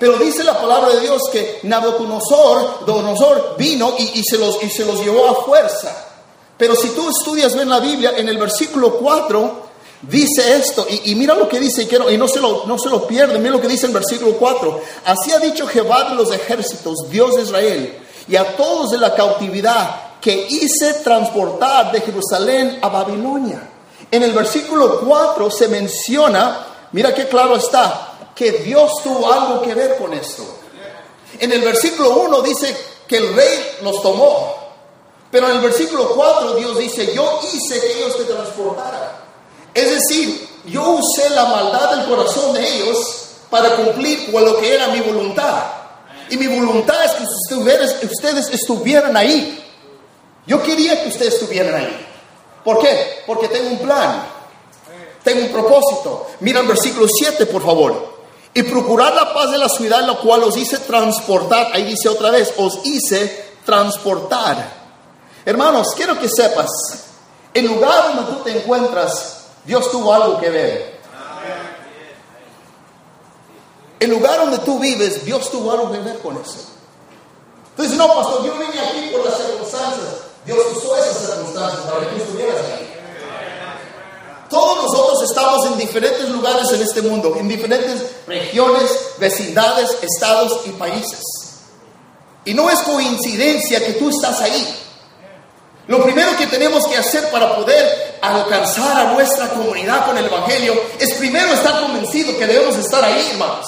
Pero 0.00 0.16
dice 0.16 0.42
la 0.42 0.58
palabra 0.58 0.94
de 0.94 1.00
Dios 1.00 1.28
que 1.30 1.60
Nabucodonosor, 1.64 3.56
vino 3.58 3.94
y, 3.98 4.24
se 4.24 4.38
los, 4.38 4.62
y 4.62 4.70
se 4.70 4.86
los 4.86 5.04
llevó 5.04 5.28
a 5.28 5.44
fuerza. 5.44 5.94
Pero 6.56 6.74
si 6.74 6.88
tú 6.88 7.10
estudias 7.10 7.54
bien 7.54 7.68
la 7.68 7.80
Biblia, 7.80 8.14
en 8.16 8.26
el 8.30 8.38
versículo 8.38 8.94
4 8.94 9.68
dice 10.00 10.56
esto, 10.56 10.86
y, 10.88 11.14
mira 11.16 11.34
lo 11.34 11.46
que 11.46 11.60
dice, 11.60 11.82
y, 11.82 11.86
quiero, 11.86 12.10
y 12.10 12.16
no, 12.16 12.28
se 12.28 12.40
lo, 12.40 12.64
no 12.64 12.78
se 12.78 12.88
lo 12.88 13.06
pierden, 13.06 13.42
mira 13.42 13.56
lo 13.56 13.60
que 13.60 13.68
dice 13.68 13.84
en 13.84 13.92
versículo 13.92 14.38
4. 14.38 14.80
Así 15.04 15.32
ha 15.32 15.38
dicho 15.38 15.66
Jehová 15.66 16.04
de 16.08 16.14
los 16.14 16.32
ejércitos, 16.32 17.10
Dios 17.10 17.36
de 17.36 17.42
Israel, 17.42 17.98
y 18.26 18.36
a 18.36 18.56
todos 18.56 18.92
de 18.92 18.96
la 18.96 19.14
cautividad 19.14 20.18
que 20.18 20.46
hice 20.48 20.94
transportar 21.04 21.92
de 21.92 22.00
Jerusalén 22.00 22.78
a 22.80 22.88
Babilonia. 22.88 23.68
En 24.10 24.22
el 24.22 24.32
versículo 24.32 25.00
4 25.00 25.50
se 25.50 25.68
menciona, 25.68 26.66
mira 26.92 27.12
qué 27.12 27.28
claro 27.28 27.56
está, 27.56 28.09
que 28.40 28.52
Dios 28.52 29.02
tuvo 29.02 29.30
algo 29.30 29.60
que 29.60 29.74
ver 29.74 29.98
con 29.98 30.14
esto. 30.14 30.42
En 31.38 31.52
el 31.52 31.60
versículo 31.60 32.20
1 32.20 32.40
dice 32.40 32.74
que 33.06 33.18
el 33.18 33.34
rey 33.34 33.76
los 33.82 34.00
tomó, 34.00 34.54
pero 35.30 35.50
en 35.50 35.56
el 35.56 35.60
versículo 35.60 36.14
4 36.14 36.54
Dios 36.54 36.78
dice, 36.78 37.14
yo 37.14 37.38
hice 37.52 37.78
que 37.78 37.98
ellos 37.98 38.16
te 38.16 38.24
transportaran. 38.24 39.10
Es 39.74 39.90
decir, 39.90 40.48
yo 40.64 40.88
usé 40.88 41.28
la 41.28 41.44
maldad 41.44 41.96
del 41.96 42.06
corazón 42.08 42.54
de 42.54 42.66
ellos 42.66 43.26
para 43.50 43.76
cumplir 43.76 44.32
con 44.32 44.42
lo 44.42 44.56
que 44.56 44.74
era 44.74 44.88
mi 44.88 45.00
voluntad. 45.00 45.62
Y 46.30 46.38
mi 46.38 46.46
voluntad 46.46 46.96
es 47.04 47.12
que 47.12 48.06
ustedes 48.06 48.48
estuvieran 48.48 49.18
ahí. 49.18 49.62
Yo 50.46 50.62
quería 50.62 51.02
que 51.02 51.10
ustedes 51.10 51.34
estuvieran 51.34 51.74
ahí. 51.74 52.06
¿Por 52.64 52.78
qué? 52.78 53.22
Porque 53.26 53.48
tengo 53.48 53.68
un 53.68 53.80
plan. 53.80 54.24
Tengo 55.22 55.42
un 55.42 55.52
propósito. 55.52 56.28
Mira 56.40 56.60
el 56.60 56.66
versículo 56.66 57.06
7, 57.06 57.44
por 57.44 57.62
favor. 57.62 58.09
Y 58.52 58.62
procurar 58.64 59.14
la 59.14 59.32
paz 59.32 59.50
de 59.52 59.58
la 59.58 59.68
ciudad, 59.68 60.00
la 60.00 60.14
cual 60.14 60.42
os 60.42 60.56
hice 60.56 60.78
transportar. 60.78 61.68
Ahí 61.72 61.84
dice 61.84 62.08
otra 62.08 62.30
vez, 62.30 62.52
os 62.56 62.80
hice 62.84 63.54
transportar. 63.64 64.80
Hermanos, 65.44 65.88
quiero 65.96 66.18
que 66.18 66.28
sepas, 66.28 66.68
el 67.54 67.66
lugar 67.66 68.14
donde 68.14 68.32
tú 68.32 68.42
te 68.42 68.58
encuentras, 68.58 69.46
Dios 69.64 69.90
tuvo 69.90 70.12
algo 70.12 70.38
que 70.38 70.50
ver. 70.50 71.00
El 74.00 74.10
lugar 74.10 74.38
donde 74.40 74.58
tú 74.58 74.78
vives, 74.78 75.24
Dios 75.24 75.50
tuvo 75.50 75.70
algo 75.72 75.92
que 75.92 75.98
ver 75.98 76.18
con 76.20 76.36
eso. 76.36 76.70
Entonces, 77.70 77.96
no, 77.96 78.08
pastor, 78.14 78.44
yo 78.44 78.54
vine 78.54 78.80
aquí 78.80 79.10
por 79.12 79.24
las 79.24 79.36
circunstancias. 79.36 80.08
Dios 80.44 80.58
usó 80.76 80.96
esas 80.96 81.16
circunstancias 81.18 81.80
para 81.82 82.00
que 82.00 82.06
tú 82.06 82.16
estuvieras 82.16 82.56
ahí. 82.64 82.89
Todos 84.50 84.82
nosotros 84.82 85.30
estamos 85.30 85.64
en 85.66 85.78
diferentes 85.78 86.28
lugares 86.28 86.70
en 86.72 86.82
este 86.82 87.02
mundo, 87.02 87.36
en 87.38 87.46
diferentes 87.46 88.04
regiones, 88.26 88.90
vecindades, 89.18 89.96
estados 90.02 90.62
y 90.66 90.70
países. 90.70 91.20
Y 92.44 92.52
no 92.52 92.68
es 92.68 92.80
coincidencia 92.80 93.84
que 93.86 93.92
tú 93.92 94.10
estás 94.10 94.40
ahí. 94.40 94.76
Lo 95.86 96.02
primero 96.02 96.36
que 96.36 96.48
tenemos 96.48 96.84
que 96.88 96.96
hacer 96.96 97.30
para 97.30 97.54
poder 97.54 98.18
alcanzar 98.20 99.06
a 99.06 99.12
nuestra 99.12 99.48
comunidad 99.50 100.06
con 100.06 100.18
el 100.18 100.24
Evangelio 100.24 100.74
es 100.98 101.14
primero 101.14 101.52
estar 101.52 101.80
convencido 101.80 102.36
que 102.36 102.46
debemos 102.46 102.76
estar 102.76 103.04
ahí, 103.04 103.28
hermanos. 103.30 103.66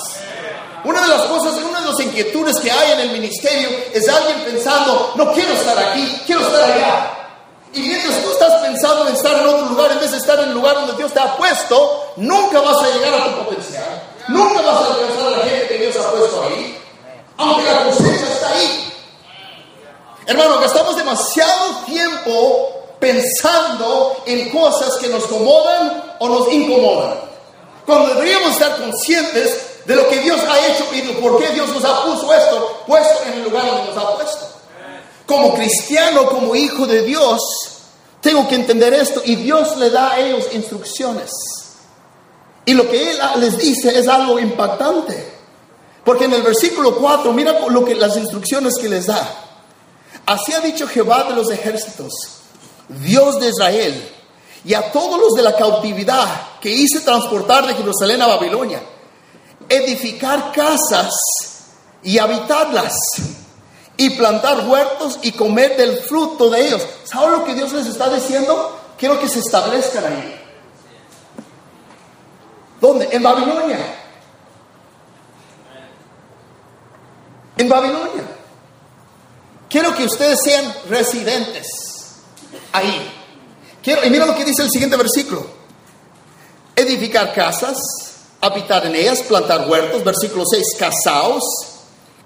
Una 0.85 1.01
de 1.01 1.09
las 1.09 1.23
cosas, 1.23 1.55
una 1.63 1.81
de 1.81 1.87
las 1.87 2.01
inquietudes 2.01 2.59
que 2.59 2.73
hay 2.73 2.93
en 2.93 3.01
el 3.01 3.13
ministerio 3.13 3.69
es 3.95 4.09
alguien 4.09 4.41
pensando, 4.45 5.13
no 5.15 5.33
quiero 5.33 5.53
estar 5.53 5.79
aquí, 5.79 6.23
quiero 6.27 6.41
estar 6.41 6.73
allá. 6.73 7.23
Y 7.73 7.83
mientras 7.83 8.02
estar 10.23 10.39
en 10.41 10.49
el 10.49 10.55
lugar 10.55 10.75
donde 10.75 10.95
Dios 10.95 11.13
te 11.13 11.21
ha 11.21 11.37
puesto, 11.37 12.13
nunca 12.17 12.61
vas 12.61 12.83
a 12.83 12.91
llegar 12.91 13.15
a 13.15 13.25
tu 13.25 13.45
potencial. 13.45 14.03
Nunca 14.29 14.61
vas 14.63 14.75
a 14.75 14.95
alcanzar 14.95 15.27
a 15.27 15.31
la 15.31 15.45
gente 15.45 15.69
que 15.69 15.79
Dios 15.79 15.97
ha 15.97 16.11
puesto 16.11 16.43
ahí. 16.45 16.79
Aunque 17.37 17.65
la 17.65 17.85
cosecha 17.85 18.33
está 18.33 18.49
ahí. 18.49 18.93
Hermano, 20.27 20.61
gastamos 20.61 20.97
demasiado 20.97 21.77
tiempo 21.87 22.73
pensando 23.01 24.23
en 24.27 24.51
cosas 24.51 24.97
que 24.99 25.09
nos 25.09 25.25
acomodan 25.25 26.15
o 26.21 26.29
nos 26.29 26.53
incomodan. 26.53 27.19
Cuando 27.85 28.15
deberíamos 28.15 28.53
estar 28.53 28.77
conscientes 28.77 29.85
de 29.85 29.97
lo 29.97 30.09
que 30.09 30.21
Dios 30.21 30.41
ha 30.49 30.67
hecho 30.69 30.87
y 30.93 31.01
de 31.01 31.13
por 31.15 31.41
qué 31.41 31.49
Dios 31.49 31.69
nos 31.71 31.85
ha 31.85 32.05
puesto 32.05 32.33
esto, 32.33 32.85
puesto 32.87 33.25
en 33.27 33.33
el 33.35 33.45
lugar 33.45 33.67
donde 33.67 33.93
nos 33.93 34.05
ha 34.05 34.15
puesto. 34.15 34.47
Como 35.27 35.55
cristiano, 35.55 36.27
como 36.27 36.55
hijo 36.55 36.87
de 36.87 37.03
Dios, 37.03 37.41
tengo 38.23 38.49
que 38.49 38.55
entender 38.55 38.95
esto 38.95 39.21
y 39.25 39.35
Dios 39.35 39.77
le 39.77 39.91
da 39.91 40.13
a 40.13 40.21
ellos 40.21 40.47
instrucciones. 40.53 41.31
Y 42.65 42.73
lo 42.73 42.89
que 42.89 43.11
Él 43.11 43.19
les 43.39 43.59
dice 43.59 43.99
es 43.99 44.07
algo 44.07 44.39
impactante. 44.39 45.33
Porque 46.05 46.27
en 46.27 46.33
el 46.33 46.43
versículo 46.43 46.97
4, 46.97 47.33
mira 47.33 47.69
lo 47.69 47.85
que, 47.85 47.97
las 47.97 48.17
instrucciones 48.17 48.75
que 48.81 48.89
les 48.89 49.07
da. 49.07 49.29
Así 50.25 50.53
ha 50.53 50.61
dicho 50.61 50.87
Jehová 50.87 51.25
de 51.25 51.35
los 51.35 51.51
ejércitos, 51.51 52.13
Dios 52.89 53.41
de 53.41 53.49
Israel, 53.49 54.11
y 54.65 54.75
a 54.75 54.93
todos 54.93 55.21
los 55.21 55.33
de 55.33 55.43
la 55.43 55.57
cautividad 55.57 56.59
que 56.61 56.71
hice 56.71 57.01
transportar 57.01 57.67
de 57.67 57.75
Jerusalén 57.75 58.23
a 58.23 58.29
Babilonia, 58.29 58.81
edificar 59.69 60.53
casas 60.53 61.13
y 62.05 62.19
habitarlas 62.19 62.95
y 63.97 64.11
plantar 64.11 64.67
huertos 64.67 65.19
y 65.23 65.33
comer 65.33 65.77
del 65.77 65.99
fruto 66.05 66.51
de 66.51 66.67
ellos. 66.67 66.83
¿Saben 67.05 67.33
lo 67.33 67.45
que 67.45 67.55
Dios 67.55 67.73
les 67.73 67.87
está 67.87 68.09
diciendo? 68.09 68.79
Quiero 68.99 69.19
que 69.21 69.29
se 69.29 69.41
establezcan 69.41 70.05
ahí. 70.05 70.41
¿Dónde? 72.81 73.09
En 73.13 73.23
Babilonia. 73.23 73.79
En 77.57 77.69
Babilonia. 77.69 78.25
Quiero 79.69 79.95
que 79.95 80.05
ustedes 80.05 80.41
sean 80.43 80.75
residentes 80.89 81.67
ahí. 82.73 83.11
Quiero, 83.83 84.05
y 84.05 84.11
mira 84.11 84.27
lo 84.27 84.35
que 84.35 84.45
dice 84.45 84.63
el 84.63 84.71
siguiente 84.71 84.97
versículo. 84.97 85.47
Edificar 86.75 87.33
casas, 87.33 87.79
habitar 88.41 88.87
en 88.87 88.95
ellas, 88.97 89.23
plantar 89.23 89.69
huertos. 89.69 90.03
Versículo 90.03 90.45
6, 90.45 90.77
casaos 90.79 91.72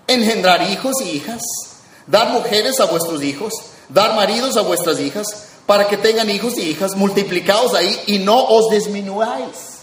engendrar 0.06 0.62
hijos 0.70 0.94
y 1.04 1.10
hijas, 1.10 1.42
dar 2.06 2.30
mujeres 2.30 2.80
a 2.80 2.86
vuestros 2.86 3.22
hijos, 3.22 3.52
dar 3.88 4.14
maridos 4.14 4.56
a 4.56 4.62
vuestras 4.62 4.98
hijas, 5.00 5.26
para 5.66 5.88
que 5.88 5.96
tengan 5.96 6.30
hijos 6.30 6.56
y 6.56 6.62
hijas, 6.62 6.94
multiplicados 6.94 7.75
ahí 7.75 8.00
y 8.06 8.18
no 8.20 8.44
os 8.44 8.70
disminuáis. 8.70 9.76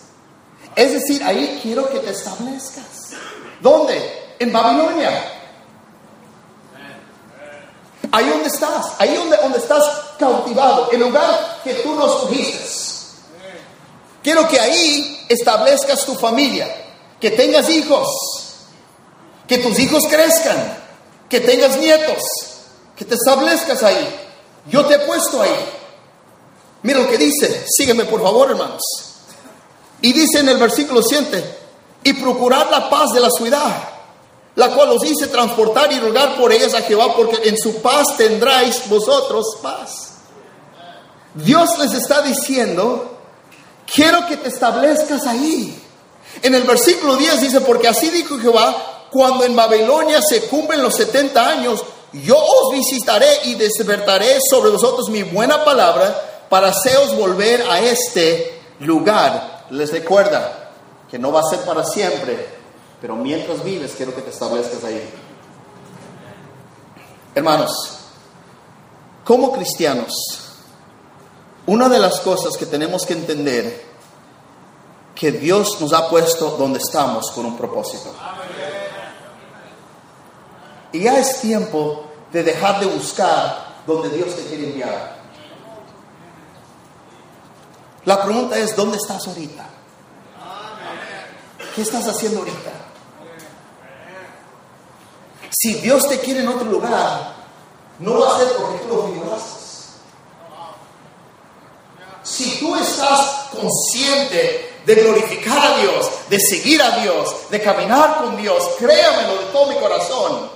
Es 0.75 0.94
decir, 0.94 1.24
ahí 1.24 1.60
quiero 1.62 1.89
que 1.89 2.00
te 2.00 2.12
establezcas. 2.12 2.86
¿Dónde? 3.62 4.36
En 4.39 4.51
Babilonia. 4.51 5.32
Ahí 8.12 8.30
donde 8.30 8.48
estás, 8.48 8.94
ahí 9.00 9.15
donde, 9.15 9.38
donde 9.38 9.58
estás 9.58 9.84
cautivado, 10.18 10.89
el 10.92 11.00
lugar 11.00 11.62
que 11.63 11.74
tú 11.75 11.96
nos 11.96 12.12
escogiste. 12.12 12.84
Quiero 14.22 14.48
que 14.48 14.60
ahí 14.60 15.25
establezcas 15.27 16.06
tu 16.06 16.15
familia, 16.15 16.68
que 17.20 17.32
tengas 17.32 17.70
hijos, 17.70 18.08
que 19.48 19.58
tus 19.58 19.78
hijos 19.80 20.04
crezcan, 20.10 20.78
que 21.30 21.40
tengas 21.40 21.78
nietos, 21.78 22.22
que 22.96 23.06
te 23.06 23.16
establezcas 23.16 23.84
ahí. 23.84 24.20
Yo 24.68 24.86
te 24.86 24.96
he 24.96 25.00
puesto 25.00 25.42
ahí. 25.42 25.56
Mira 26.84 27.00
lo 27.00 27.10
que 27.10 27.18
dice, 27.18 27.66
sígueme 27.68 28.06
por 28.06 28.22
favor 28.22 28.52
hermanos. 28.52 28.82
Y 30.02 30.12
dice 30.12 30.40
en 30.40 30.50
el 30.50 30.58
versículo 30.58 31.02
7, 31.02 31.58
y 32.04 32.14
procurar 32.14 32.70
la 32.70 32.90
paz 32.90 33.12
de 33.14 33.22
la 33.22 33.30
ciudad, 33.30 33.90
la 34.56 34.70
cual 34.70 34.90
os 34.90 35.04
hice 35.06 35.28
transportar 35.28 35.92
y 35.92 36.00
rogar 36.00 36.38
por 36.38 36.52
ellas 36.52 36.74
a 36.74 36.82
Jehová, 36.82 37.16
porque 37.16 37.48
en 37.48 37.58
su 37.58 37.82
paz 37.82 38.18
tendráis 38.18 38.88
vosotros 38.90 39.58
paz. 39.62 40.10
Dios 41.34 41.80
les 41.80 41.94
está 41.94 42.22
diciendo, 42.22 43.18
quiero 43.92 44.28
que 44.28 44.38
te 44.38 44.50
establezcas 44.50 45.26
ahí. 45.26 45.80
En 46.42 46.54
el 46.54 46.64
versículo 46.64 47.16
10 47.16 47.42
dice, 47.42 47.62
porque 47.62 47.88
así 47.88 48.10
dijo 48.10 48.38
Jehová, 48.40 48.93
cuando 49.13 49.46
en 49.46 49.55
Babilonia 49.55 50.20
se 50.27 50.48
cumplen 50.48 50.82
los 50.82 50.96
70 50.96 51.48
años, 51.48 51.84
yo 52.13 52.36
os 52.36 52.74
visitaré 52.74 53.27
y 53.46 53.53
despertaré 53.53 54.39
sobre 54.50 54.72
vosotros 54.72 55.10
mi 55.10 55.22
buena 55.22 55.63
palabra 55.63 56.48
para 56.50 56.70
haceros 56.70 57.15
volver 57.15 57.62
a 57.70 57.79
este 57.79 58.60
lugar. 58.79 59.67
Les 59.70 59.91
recuerda 59.91 60.72
que 61.10 61.20
no 61.20 61.32
va 61.32 61.41
a 61.41 61.50
ser 61.50 61.60
para 61.60 61.86
siempre, 61.86 62.48
pero 63.00 63.15
mientras 63.15 63.63
vives 63.63 63.93
quiero 63.96 64.15
que 64.15 64.24
te 64.24 64.32
establezcas 64.32 64.84
ahí. 64.84 65.08
Hermanos, 67.36 68.00
como 69.24 69.51
cristianos, 69.51 70.12
una 71.67 71.88
de 71.88 72.00
las 72.00 72.20
cosas 72.20 72.58
que 72.58 72.65
tenemos 72.65 73.05
que 73.05 73.13
entender 73.13 73.93
que 75.13 75.32
Dios 75.32 75.79
nos 75.79 75.93
ha 75.93 76.10
puesto 76.10 76.58
donde 76.58 76.79
estamos 76.79 77.29
con 77.32 77.46
un 77.46 77.55
propósito. 77.55 78.12
Y 80.94 81.02
ya 81.02 81.20
es 81.20 81.42
tiempo 81.42 82.06
de 82.32 82.44
dejar 82.44 82.80
de 82.80 82.86
buscar 82.86 83.82
donde 83.86 84.10
Dios 84.10 84.36
te 84.36 84.46
quiere 84.46 84.70
enviar. 84.70 85.18
La 88.06 88.24
pregunta 88.24 88.58
es, 88.58 88.76
¿dónde 88.76 88.98
estás 88.98 89.28
ahorita? 89.28 89.66
¿Qué 91.76 91.82
estás 91.82 92.08
haciendo 92.08 92.40
ahorita? 92.40 92.72
Si 95.50 95.76
Dios 95.76 96.08
te 96.08 96.20
quiere 96.20 96.42
en 96.42 96.48
otro 96.50 96.66
lugar, 96.66 97.34
no 98.00 98.20
va 98.20 98.36
a 98.36 98.40
porque 98.40 98.86
tú 98.88 98.96
lo 98.96 99.08
figuraste. 99.08 99.64
Si 102.24 102.60
tú 102.60 102.76
estás 102.76 103.48
consciente 103.52 104.80
de 104.86 104.96
glorificar 104.96 105.58
a 105.58 105.78
Dios, 105.78 106.10
de 106.30 106.40
seguir 106.40 106.82
a 106.82 107.00
Dios, 107.02 107.50
de 107.50 107.62
caminar 107.62 108.18
con 108.18 108.38
Dios, 108.38 108.70
créamelo 108.78 109.38
de 109.38 109.46
todo 109.46 109.68
mi 109.68 109.76
corazón. 109.76 110.52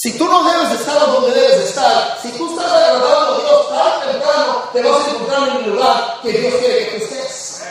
Si 0.00 0.12
tú 0.12 0.26
no 0.26 0.44
debes 0.44 0.68
de 0.70 0.76
estar 0.76 1.00
donde 1.00 1.32
debes 1.32 1.58
de 1.58 1.64
estar, 1.64 2.18
si 2.22 2.30
tú 2.38 2.48
estás 2.50 2.72
agradando 2.72 3.34
a 3.34 3.40
Dios 3.40 3.68
tan 3.68 4.12
temprano, 4.12 4.68
te 4.72 4.80
vas 4.80 5.04
a 5.04 5.10
encontrar 5.10 5.48
en 5.48 5.56
el 5.56 5.70
lugar 5.70 6.18
que 6.22 6.32
Dios 6.32 6.54
quiere 6.54 6.78
que 6.78 6.98
tú 6.98 7.04
estés. 7.04 7.64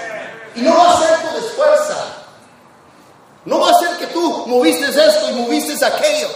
Y 0.55 0.59
no 0.59 0.75
va 0.75 0.91
a 0.91 0.97
ser 0.97 1.19
tu 1.21 1.37
esfuerzo. 1.37 1.93
No 3.45 3.61
va 3.61 3.69
a 3.69 3.73
ser 3.75 3.97
que 3.97 4.07
tú 4.07 4.45
moviste 4.45 4.87
esto 4.87 5.29
y 5.29 5.33
moviste 5.35 5.85
aquello. 5.85 6.27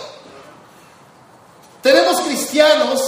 Tenemos 1.82 2.22
cristianos 2.22 3.02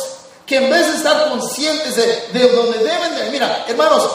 que 0.45 0.57
en 0.57 0.69
vez 0.69 0.91
de 0.91 0.97
estar 0.97 1.29
conscientes 1.29 1.95
de, 2.33 2.49
donde 2.49 2.79
deben 2.79 3.15
de... 3.15 3.29
Mira, 3.29 3.63
hermanos, 3.65 4.09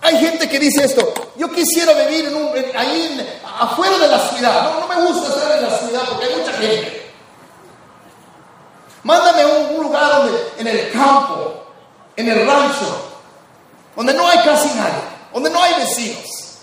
hay 0.00 0.16
gente 0.16 0.48
que 0.48 0.58
dice 0.58 0.84
esto, 0.84 1.12
yo 1.36 1.50
quisiera 1.50 1.92
vivir 1.92 2.24
en 2.28 2.36
un, 2.36 2.48
ahí 2.74 3.38
afuera 3.60 3.98
de 3.98 4.08
la 4.08 4.18
ciudad. 4.30 4.62
No, 4.62 4.80
no 4.80 4.88
me 4.88 5.10
gusta 5.10 5.28
estar 5.28 5.58
en 5.58 5.70
la 5.70 5.78
ciudad 5.78 6.02
porque 6.08 6.24
hay 6.24 6.36
mucha 6.36 6.52
gente. 6.54 7.03
Mándame 9.04 9.44
un, 9.46 9.76
un 9.76 9.82
lugar 9.84 10.10
donde, 10.16 10.38
en 10.58 10.66
el 10.66 10.90
campo, 10.90 11.64
en 12.16 12.28
el 12.28 12.46
rancho, 12.46 13.14
donde 13.94 14.14
no 14.14 14.26
hay 14.26 14.38
casi 14.38 14.68
nadie, 14.68 15.02
donde 15.32 15.50
no 15.50 15.62
hay 15.62 15.74
vecinos. 15.74 16.58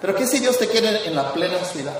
Pero 0.00 0.14
¿qué 0.14 0.26
si 0.26 0.38
Dios 0.38 0.58
te 0.58 0.68
quiere 0.68 1.06
en 1.06 1.14
la 1.14 1.32
plena 1.32 1.58
ciudad? 1.64 1.98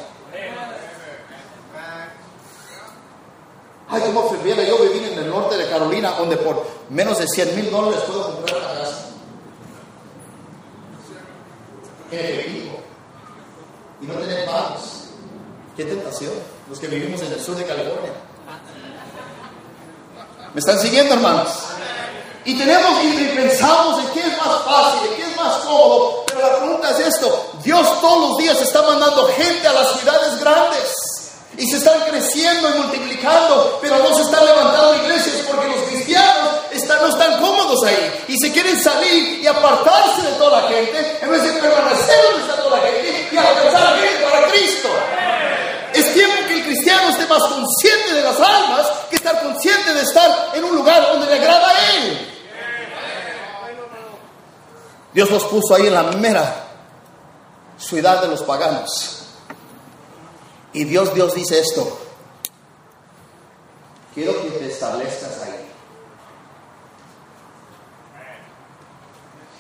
Ay, 3.91 4.03
cómo 4.05 4.29
prefiero 4.29 4.63
yo 4.63 4.79
vivir 4.83 5.13
en 5.13 5.19
el 5.19 5.31
norte 5.31 5.57
de 5.57 5.69
Carolina, 5.69 6.13
donde 6.13 6.37
por 6.37 6.65
menos 6.91 7.19
de 7.19 7.27
100 7.27 7.57
mil 7.57 7.71
dólares 7.71 8.01
puedo 8.07 8.35
comprar 8.35 8.59
una 8.59 8.81
casa. 8.81 9.07
En 12.11 12.19
efectivo. 12.19 12.79
Y 14.03 14.07
no 14.07 14.15
tener 14.15 14.45
pagos. 14.45 15.05
Qué 15.75 15.85
tentación. 15.85 16.58
Los 16.69 16.79
que 16.79 16.87
vivimos 16.87 17.23
en 17.23 17.33
el 17.33 17.41
sur 17.43 17.57
de 17.57 17.65
California. 17.65 18.13
¿Me 20.53 20.61
están 20.61 20.79
siguiendo, 20.79 21.15
hermanos? 21.15 21.49
Y 22.45 22.59
tenemos 22.59 23.03
y 23.05 23.37
pensamos 23.37 24.05
en 24.05 24.09
qué 24.13 24.21
es 24.21 24.37
más 24.37 24.63
fácil, 24.65 25.11
en 25.11 25.17
qué 25.17 25.31
es 25.31 25.37
más 25.37 25.57
cómodo. 25.59 26.25
Pero 26.27 26.41
la 26.41 26.59
pregunta 26.59 26.91
es 26.91 27.01
esto: 27.01 27.53
Dios 27.65 28.01
todos 28.01 28.31
los 28.31 28.39
días 28.39 28.61
está 28.61 28.83
mandando 28.83 29.29
gente 29.29 29.67
a 29.67 29.73
las 29.73 29.93
ciudades 29.99 30.41
grandes. 30.41 30.95
Y 31.57 31.67
se 31.67 31.79
están 31.79 32.01
creciendo 32.03 32.69
y 32.71 32.79
multiplicando, 32.79 33.79
pero 33.83 33.99
no 33.99 34.15
se 34.15 34.23
están 34.23 34.45
levantando 34.45 34.95
iglesias 35.03 35.45
porque 35.51 35.67
los 35.67 35.83
cristianos 35.89 36.51
están, 36.71 37.01
no 37.01 37.09
están 37.09 37.41
cómodos 37.41 37.83
ahí. 37.85 38.25
Y 38.29 38.39
se 38.39 38.53
quieren 38.53 38.79
salir 38.81 39.41
y 39.43 39.47
apartarse 39.47 40.23
de 40.23 40.33
toda 40.33 40.63
la 40.63 40.69
gente, 40.69 41.19
en 41.21 41.31
vez 41.31 41.43
de 41.43 41.53
permanecer 41.55 42.17
donde 42.31 42.43
está 42.43 42.63
toda 42.63 42.77
la 42.77 42.87
gente 42.87 43.29
y 43.33 43.37
alcanzar 43.37 43.99
gente 43.99 44.25
para 44.25 44.47
Cristo. 44.49 44.89
Más 47.29 47.43
consciente 47.45 48.15
de 48.15 48.23
las 48.23 48.41
almas 48.41 48.87
que 49.11 49.17
estar 49.17 49.43
consciente 49.43 49.95
de 49.95 50.03
estar 50.03 50.51
en 50.55 50.65
un 50.65 50.75
lugar 50.75 51.03
donde 51.13 51.27
le 51.27 51.35
agrada 51.35 51.69
a 51.69 51.95
Él. 51.95 52.35
Dios 55.13 55.31
nos 55.31 55.45
puso 55.45 55.75
ahí 55.75 55.87
en 55.87 55.95
la 55.95 56.03
mera 56.05 56.65
ciudad 57.79 58.23
de 58.23 58.29
los 58.29 58.43
paganos. 58.43 59.25
Y 60.73 60.85
Dios, 60.85 61.15
Dios 61.15 61.35
dice 61.35 61.61
esto. 61.61 61.99
Quiero 64.15 64.43
que 64.43 64.51
te 64.51 64.71
establezcas 64.71 65.43
ahí. 65.43 65.67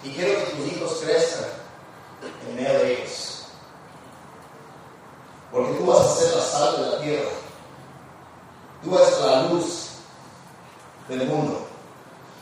Y 0.04 0.10
quiero 0.10 0.38
que 0.38 0.50
tus 0.52 0.72
hijos 0.72 1.00
crezcan 1.02 1.48
en 2.48 2.56
medio 2.56 2.78
de 2.78 2.92
ellos. 2.92 3.44
Porque 5.50 5.72
tú 5.74 5.86
vas 5.86 6.06
a 6.06 6.16
ser 6.16 6.36
la 6.36 6.42
sal 6.42 6.76
de 6.76 6.90
la 6.90 7.00
tierra. 7.00 7.30
Tú 8.82 8.96
ser 8.96 9.26
la 9.26 9.42
luz 9.42 9.88
del 11.08 11.26
mundo. 11.26 11.66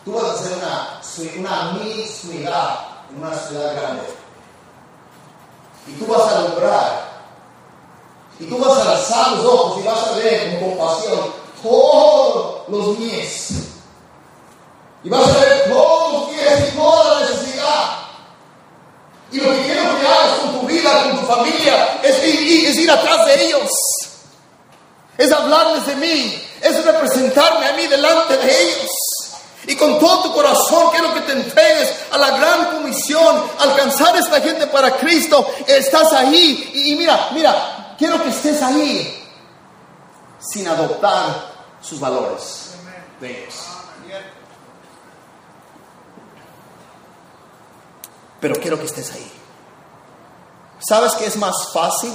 Tú 0.05 0.13
vas 0.13 0.25
a 0.25 0.39
ser 0.39 0.59
una, 0.59 1.01
una 1.39 2.07
ciudad 2.07 2.87
una 3.15 3.35
ciudad 3.35 3.75
grande. 3.75 4.03
Y 5.87 5.93
tú 5.93 6.07
vas 6.07 6.23
a 6.23 6.39
alumbrar 6.39 7.17
y 8.39 8.45
tú 8.47 8.59
vas 8.59 8.79
a 8.79 8.93
alzar 8.93 9.33
los 9.33 9.47
ojos 9.47 9.81
y 9.81 9.87
vas 9.87 10.07
a 10.09 10.13
ver 10.17 10.61
con 10.61 10.71
compasión 10.71 11.21
todos 11.63 12.69
los 12.69 12.99
mies. 12.99 13.51
Y 15.05 15.09
vas 15.09 15.29
a 15.29 15.41
ver 15.41 15.73
todos 15.73 16.13
los 16.13 16.29
mies 16.33 16.73
y 16.73 16.77
toda 16.77 17.15
la 17.15 17.21
necesidad. 17.21 17.99
Y 19.33 19.41
lo 19.41 19.51
que 19.53 19.63
quiero 19.63 19.99
que 19.99 20.07
hagas 20.07 20.39
con 20.41 20.61
tu 20.61 20.67
vida, 20.67 21.03
con 21.05 21.21
tu 21.21 21.27
familia, 21.27 22.01
es 22.03 22.27
ir, 22.27 22.69
es 22.69 22.77
ir 22.77 22.91
atrás 22.91 23.27
de 23.27 23.47
ellos. 23.47 23.71
Es 25.19 25.33
hablarles 25.33 25.87
de 25.87 25.97
mí. 25.97 26.43
Es 26.61 26.85
representarme 26.85 27.67
a 27.69 27.73
mí 27.75 27.87
delante 27.87 28.37
de 28.37 28.63
ellos. 28.63 28.91
Y 29.67 29.75
con 29.75 29.99
todo 29.99 30.25
tu 30.25 30.33
corazón 30.33 30.91
quiero 30.93 31.13
que 31.15 31.21
te 31.23 31.33
entregues 31.33 31.93
a 32.13 32.19
la 32.19 32.31
gran 32.39 32.77
comisión, 32.77 33.43
alcanzar 33.59 34.15
a 34.15 34.21
esta 34.21 34.41
gente 34.41 34.67
para 34.69 34.93
Cristo. 34.97 35.47
Estás 35.67 36.13
ahí. 36.13 36.71
y 36.73 36.95
mira, 36.97 37.31
mira, 37.33 37.95
quiero 37.99 38.23
que 38.23 38.29
estés 38.29 38.63
ahí 38.63 39.25
sin 40.39 40.69
adoptar 40.69 41.57
sus 41.81 41.99
valores 41.99 42.75
de 43.21 43.43
ellos. 43.43 43.55
Pero 48.41 48.55
quiero 48.61 48.79
que 48.79 48.85
estés 48.85 49.11
ahí. 49.13 49.33
¿Sabes 50.79 51.15
que 51.15 51.27
es 51.27 51.37
más 51.37 51.73
fácil 51.73 52.13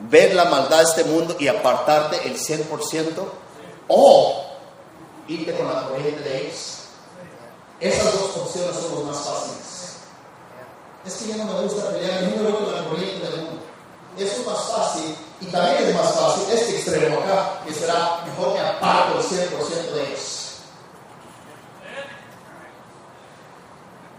ver 0.00 0.34
la 0.34 0.44
maldad 0.46 0.78
de 0.78 0.84
este 0.84 1.04
mundo 1.04 1.36
y 1.38 1.48
apartarte 1.48 2.26
el 2.26 2.38
100% 2.38 3.24
o 3.88 4.44
irte 5.28 5.56
con 5.56 5.66
la 5.72 5.88
corriente 5.88 6.22
de 6.22 6.46
ellos? 6.46 6.78
Esas 7.80 8.12
dos 8.12 8.36
opciones 8.36 8.76
son 8.76 9.06
las 9.06 9.16
más 9.16 9.24
fáciles. 9.24 9.96
Es 11.04 11.14
que 11.14 11.28
ya 11.28 11.36
no 11.36 11.52
me 11.52 11.60
gusta 11.62 11.90
pelear, 11.90 12.22
yo 12.22 12.36
me 12.36 12.50
voy 12.50 12.64
con 12.64 12.74
la 12.74 12.84
corriente 12.88 13.28
del 13.28 13.42
mundo. 13.42 13.62
Eso 14.18 14.40
es 14.40 14.46
más 14.46 14.72
fácil 14.72 15.16
y 15.40 15.46
también 15.46 15.76
es 15.84 15.94
más 15.94 16.12
fácil 16.12 16.44
este 16.52 16.76
extremo 16.76 17.20
acá, 17.20 17.60
que 17.64 17.72
será 17.72 18.24
mejor 18.26 18.54
que 18.54 18.60
aparto 18.60 19.20
el 19.20 19.24
100% 19.24 19.92
de 19.92 20.08
ellos. 20.08 20.48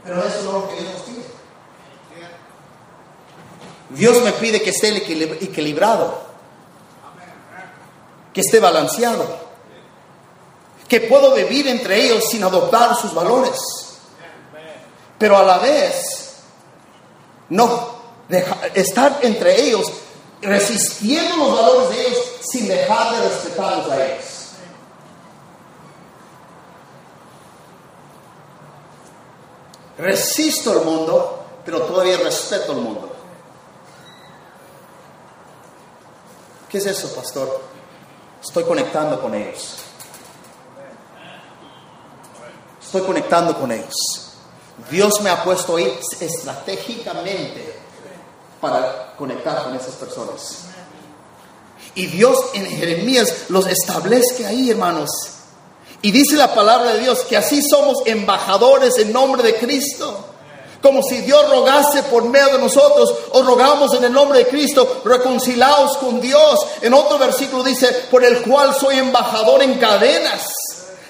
Pero 0.06 0.24
eso 0.24 0.44
no 0.44 0.50
es 0.50 0.64
lo 0.64 0.70
que 0.70 0.82
Dios 0.82 0.94
nos. 0.94 1.39
Dios 3.90 4.22
me 4.24 4.32
pide 4.34 4.62
que 4.62 4.70
esté 4.70 4.96
equilibrado, 4.98 6.22
que 8.34 8.42
esté 8.42 8.60
balanceado, 8.60 9.26
que 10.88 11.02
puedo 11.02 11.34
vivir 11.34 11.68
entre 11.68 12.06
ellos 12.06 12.26
sin 12.30 12.44
adoptar 12.44 12.96
sus 12.96 13.14
valores, 13.14 13.60
pero 15.18 15.38
a 15.38 15.44
la 15.44 15.58
vez 15.58 16.38
no 17.50 18.00
estar 18.76 19.20
entre 19.24 19.60
ellos, 19.60 19.92
resistiendo 20.42 21.36
los 21.38 21.56
valores 21.56 21.90
de 21.90 22.08
ellos 22.08 22.20
sin 22.42 22.68
dejar 22.68 23.16
de 23.16 23.28
respetarlos 23.28 23.92
a 23.92 24.06
ellos. 24.06 24.26
Resisto 29.98 30.72
al 30.72 30.86
mundo, 30.86 31.44
pero 31.66 31.82
todavía 31.82 32.18
respeto 32.20 32.72
al 32.72 32.78
mundo. 32.78 33.09
¿Qué 36.70 36.78
es 36.78 36.86
eso, 36.86 37.14
pastor? 37.16 37.62
Estoy 38.42 38.64
conectando 38.64 39.20
con 39.20 39.34
ellos. 39.34 39.78
Estoy 42.82 43.02
conectando 43.02 43.58
con 43.58 43.72
ellos. 43.72 43.96
Dios 44.90 45.20
me 45.22 45.30
ha 45.30 45.44
puesto 45.44 45.76
ahí 45.76 46.00
estratégicamente 46.20 47.76
para 48.62 49.16
conectar 49.18 49.64
con 49.64 49.76
esas 49.76 49.96
personas. 49.96 50.66
Y 51.96 52.06
Dios 52.06 52.38
en 52.54 52.68
Jeremías 52.68 53.50
los 53.50 53.66
establece 53.68 54.46
ahí, 54.46 54.70
hermanos. 54.70 55.10
Y 56.02 56.12
dice 56.12 56.36
la 56.36 56.54
palabra 56.54 56.94
de 56.94 57.00
Dios 57.00 57.22
que 57.22 57.36
así 57.36 57.62
somos 57.68 57.98
embajadores 58.06 58.98
en 59.00 59.12
nombre 59.12 59.44
de 59.44 59.58
Cristo 59.58 60.29
como 60.82 61.04
si 61.04 61.22
Dios 61.22 61.50
rogase 61.50 62.04
por 62.04 62.24
medio 62.26 62.54
de 62.54 62.60
nosotros, 62.60 63.14
o 63.32 63.42
rogamos 63.44 63.94
en 63.96 64.06
el 64.06 64.14
nombre 64.14 64.40
de 64.40 64.48
Cristo, 64.48 65.02
reconciliados 65.04 65.98
con 65.98 66.22
Dios. 66.22 66.66
En 66.82 66.94
otro 66.94 67.18
versículo 67.18 67.64
dice, 67.64 67.88
por 68.10 68.24
el 68.24 68.42
cual 68.42 68.74
soy 68.74 68.98
embajador 68.98 69.62
en 69.62 69.76
cadenas, 69.76 70.48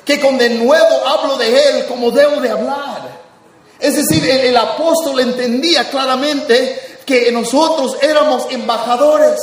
que 0.03 0.19
con 0.19 0.37
de 0.37 0.49
nuevo 0.49 1.07
hablo 1.07 1.37
de 1.37 1.69
Él 1.69 1.85
como 1.85 2.09
debo 2.09 2.41
de 2.41 2.49
hablar. 2.49 3.19
Es 3.79 3.95
decir, 3.95 4.27
el, 4.27 4.41
el 4.41 4.57
apóstol 4.57 5.19
entendía 5.19 5.89
claramente 5.89 6.99
que 7.05 7.31
nosotros 7.31 7.97
éramos 8.01 8.47
embajadores. 8.49 9.39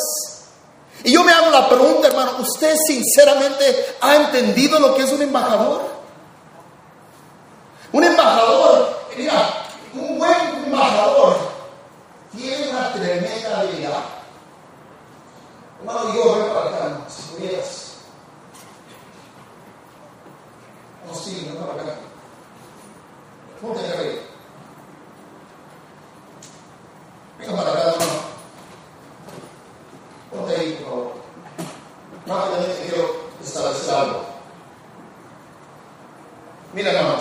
Y 1.04 1.12
yo 1.12 1.22
me 1.22 1.32
hago 1.32 1.50
la 1.50 1.68
pregunta, 1.68 2.08
hermano, 2.08 2.32
¿usted 2.40 2.74
sinceramente 2.84 3.94
ha 4.00 4.16
entendido 4.16 4.80
lo 4.80 4.94
que 4.94 5.04
es 5.04 5.12
un 5.12 5.22
embajador? 5.22 5.82
Un 7.92 8.04
embajador, 8.04 9.06
mira, 9.16 9.65
un 9.96 10.18
buen 10.18 10.64
embajador 10.64 11.36
tiene 12.36 12.68
una 12.70 12.92
tremenda 12.92 13.60
habilidad. 13.60 14.04
Hermano, 15.80 16.14
yo 16.14 16.34
ven 16.34 16.48
para 16.52 16.68
acá, 16.68 17.00
si 17.08 17.22
pudieras. 17.22 17.96
No, 21.06 21.14
sí, 21.14 21.50
no, 21.54 21.66
para 21.66 21.82
acá. 21.82 21.94
Ponte 23.62 23.82
de 23.82 23.94
arriba. 23.94 24.22
Venga 27.38 27.56
para 27.56 27.70
acá, 27.70 27.80
hermano. 27.80 28.12
Ponte 30.30 30.56
ahí, 30.56 30.72
por 30.72 30.88
favor. 30.88 31.12
Rápidamente 32.26 32.86
quiero 32.86 33.16
establecer. 33.42 34.16
Mira, 36.74 36.90
hermano. 36.92 37.15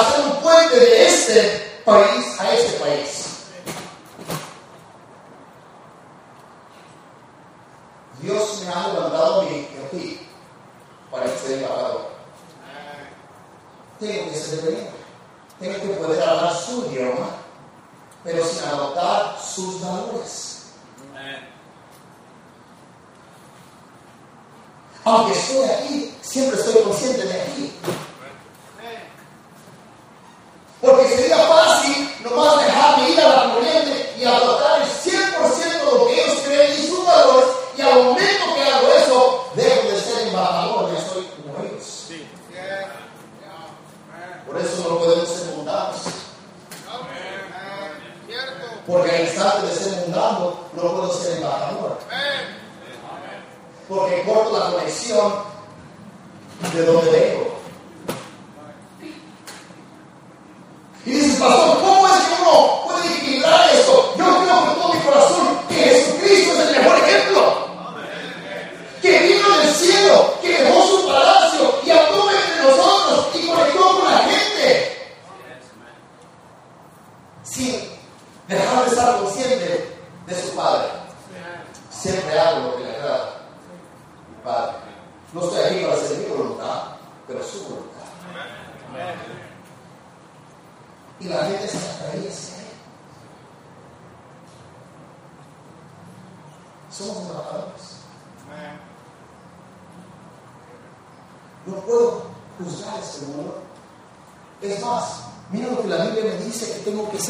hacer 0.00 0.24
un 0.26 0.32
puente 0.42 0.80
de 0.80 1.06
este 1.06 1.80
país. 1.84 2.29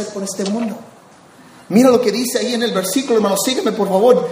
hacer 0.00 0.12
por 0.12 0.22
este 0.22 0.44
mundo. 0.44 0.76
Mira 1.68 1.90
lo 1.90 2.00
que 2.00 2.10
dice 2.10 2.38
ahí 2.38 2.54
en 2.54 2.62
el 2.62 2.72
versículo, 2.72 3.16
hermano, 3.16 3.36
sígueme 3.36 3.72
por 3.72 3.88
favor. 3.88 4.28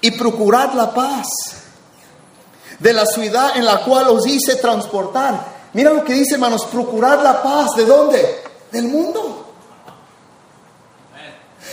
Y 0.00 0.10
procurad 0.12 0.74
la 0.74 0.92
paz 0.92 1.26
de 2.78 2.92
la 2.92 3.06
ciudad 3.06 3.56
en 3.56 3.64
la 3.64 3.82
cual 3.84 4.08
os 4.08 4.26
hice 4.26 4.56
transportar. 4.56 5.52
Mira 5.72 5.92
lo 5.92 6.04
que 6.04 6.12
dice, 6.12 6.34
hermanos, 6.34 6.66
procurad 6.66 7.22
la 7.22 7.42
paz. 7.42 7.70
¿De 7.76 7.86
dónde? 7.86 8.42
Del 8.70 8.88
mundo. 8.88 9.38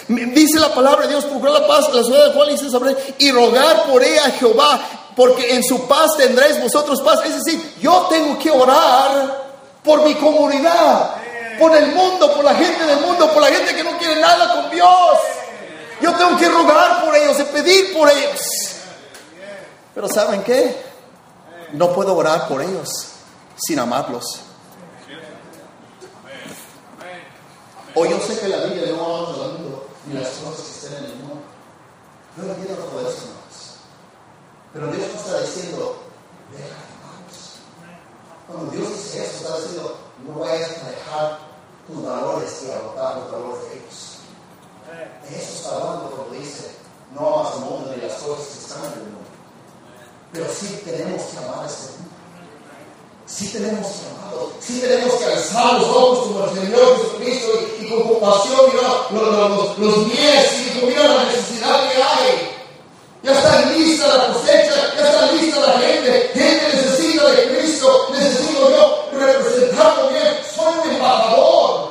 Dice 0.08 0.60
la 0.60 0.74
palabra 0.74 1.06
de 1.06 1.10
Dios, 1.10 1.26
procurad 1.26 1.62
la 1.62 1.68
paz 1.68 1.88
de 1.88 1.98
la 1.98 2.04
ciudad 2.04 2.22
en 2.22 2.30
la 2.30 2.36
cual 2.36 2.52
hice 2.52 2.70
transportar. 2.70 3.16
Y 3.18 3.32
rogar 3.32 3.92
por 3.92 4.04
ella 4.04 4.28
a 4.28 4.32
Jehová, 4.32 4.82
porque 5.16 5.54
en 5.54 5.64
su 5.64 5.88
paz 5.88 6.16
tendréis 6.18 6.62
vosotros 6.62 7.02
paz. 7.02 7.20
Es 7.26 7.44
decir, 7.44 7.76
yo 7.82 8.08
tengo 8.10 8.40
que 8.40 8.52
orar 8.52 9.50
por 9.84 10.04
mi 10.06 10.16
comunidad 10.16 11.19
por 11.60 11.76
el 11.76 11.94
mundo, 11.94 12.34
por 12.34 12.44
la 12.44 12.56
gente 12.56 12.86
del 12.86 13.02
mundo, 13.02 13.32
por 13.32 13.42
la 13.42 13.48
gente 13.48 13.76
que 13.76 13.84
no 13.84 13.98
quiere 13.98 14.20
nada 14.22 14.54
con 14.54 14.72
Dios. 14.72 15.20
Yo 16.02 16.14
tengo 16.16 16.38
que 16.38 16.48
rogar 16.48 17.04
por 17.04 17.16
ellos 17.16 17.40
y 17.40 17.44
pedir 17.44 17.94
por 17.94 18.10
ellos. 18.10 18.42
Pero 19.94 20.08
¿saben 20.08 20.44
qué? 20.44 20.82
No 21.74 21.94
puedo 21.94 22.16
orar 22.16 22.48
por 22.48 22.62
ellos 22.62 22.90
sin 23.58 23.80
amarlos. 23.80 24.42
O 27.96 28.06
yo 28.06 28.20
sé 28.20 28.40
que 28.40 28.48
la 28.48 28.66
Biblia 28.66 28.94
no 28.96 29.18
habla 29.18 29.48
del 29.48 29.58
mundo 29.60 29.88
ni 30.06 30.20
las 30.20 30.30
cosas 30.30 30.66
que 30.66 30.86
estén 30.86 31.04
en 31.04 31.12
el 31.12 31.16
mundo. 31.18 31.42
No 32.38 32.44
entiendo 32.54 32.84
todo 32.84 33.02
eso, 33.02 33.28
más. 33.36 33.76
Pero 34.72 34.88
Dios 34.88 35.08
no 35.14 35.20
está 35.20 35.42
diciendo, 35.42 36.04
deja 36.52 36.64
de 36.64 38.48
Cuando 38.48 38.72
Dios 38.72 38.88
dice 38.90 39.26
eso, 39.26 39.38
está 39.38 39.58
diciendo, 39.58 39.98
no 40.26 40.40
vayas 40.40 40.72
a 40.84 40.90
dejar 40.90 41.49
tus 41.90 42.06
valores 42.06 42.64
y 42.64 42.72
agotar 42.72 43.18
los 43.18 43.32
valores 43.32 43.64
de 43.70 43.76
ellos. 43.78 44.20
De 45.24 45.38
eso 45.38 45.54
está 45.54 45.76
hablando 45.76 46.12
cuando 46.12 46.36
dice, 46.36 46.72
no 47.14 47.28
amas 47.28 47.54
al 47.54 47.60
mundo 47.62 47.94
ni 47.96 48.02
las 48.02 48.18
cosas 48.18 48.48
que 48.48 48.60
están 48.60 48.86
en 48.86 48.94
el 48.94 49.00
mundo. 49.00 49.30
Pero 50.32 50.46
sí 50.54 50.82
tenemos 50.86 51.22
que 51.24 51.38
amar 51.38 51.66
a 51.66 51.68
este 51.68 51.92
mundo. 51.94 52.16
Sí 53.26 53.48
tenemos 53.50 53.88
que 53.88 54.10
amarlo. 54.10 54.52
Sí 54.60 54.80
tenemos 54.80 55.14
que 55.16 55.26
alzar 55.26 55.74
los 55.74 55.88
ojos 55.88 56.20
como 56.20 56.46
el 56.46 56.50
Señor 56.50 56.98
Jesucristo 56.98 57.52
y, 57.80 57.90
con 57.90 58.04
compasión 58.08 58.60
mirar 58.74 59.12
los, 59.12 59.78
los, 59.78 59.78
los, 59.80 59.98
y 60.08 60.86
mirar 60.86 61.10
la 61.10 61.24
necesidad 61.26 61.90
que 61.90 62.04
hay. 62.04 62.60
Ya 63.22 63.32
está 63.32 63.66
lista 63.72 64.08
la 64.08 64.34
cosecha, 64.34 64.94
ya 64.96 65.10
está 65.10 65.32
lista 65.34 65.60
la 65.60 65.80
gente. 65.80 66.32
Gente 66.34 66.76
necesita 66.76 67.30
de 67.30 67.58
Cristo. 67.58 68.08
Necesito 68.12 68.70
yo 68.70 69.10
representarlo 69.20 70.10
bien. 70.10 70.38
Soy 70.56 70.74
un 70.84 70.96
embajador. 70.96 71.90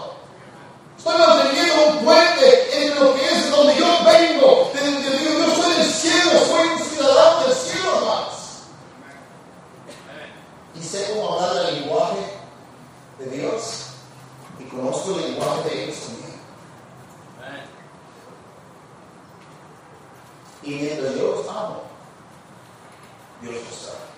Estoy 0.98 1.18
manteniendo 1.18 1.86
un 1.86 2.04
puente 2.04 2.84
entre 2.84 3.00
lo 3.00 3.14
que 3.14 3.24
es 3.24 3.50
donde 3.50 3.76
yo 3.76 3.86
vengo. 4.04 4.70
Yo 4.74 5.62
soy 5.62 5.72
del 5.74 5.92
cielo, 5.92 6.32
soy 6.46 6.68
un 6.68 6.78
ciudadano 6.78 7.46
del 7.46 7.56
cielo, 7.56 7.96
hermanos. 7.96 8.34
Y 10.74 10.82
sé 10.82 11.12
cómo 11.14 11.34
hablar 11.34 11.66
del 11.66 11.80
lenguaje 11.80 12.18
de 13.18 13.26
Dios. 13.26 13.84
Y 14.58 14.64
conozco 14.64 15.14
el 15.14 15.32
lenguaje 15.32 15.70
de 15.70 15.84
ellos 15.84 15.96
también. 16.00 16.28
Y 20.62 20.70
mientras 20.74 21.14
yo 21.14 21.36
los 21.36 21.48
amo, 21.48 21.82
Dios 23.40 23.54
los 23.54 23.78
sabe. 23.78 24.08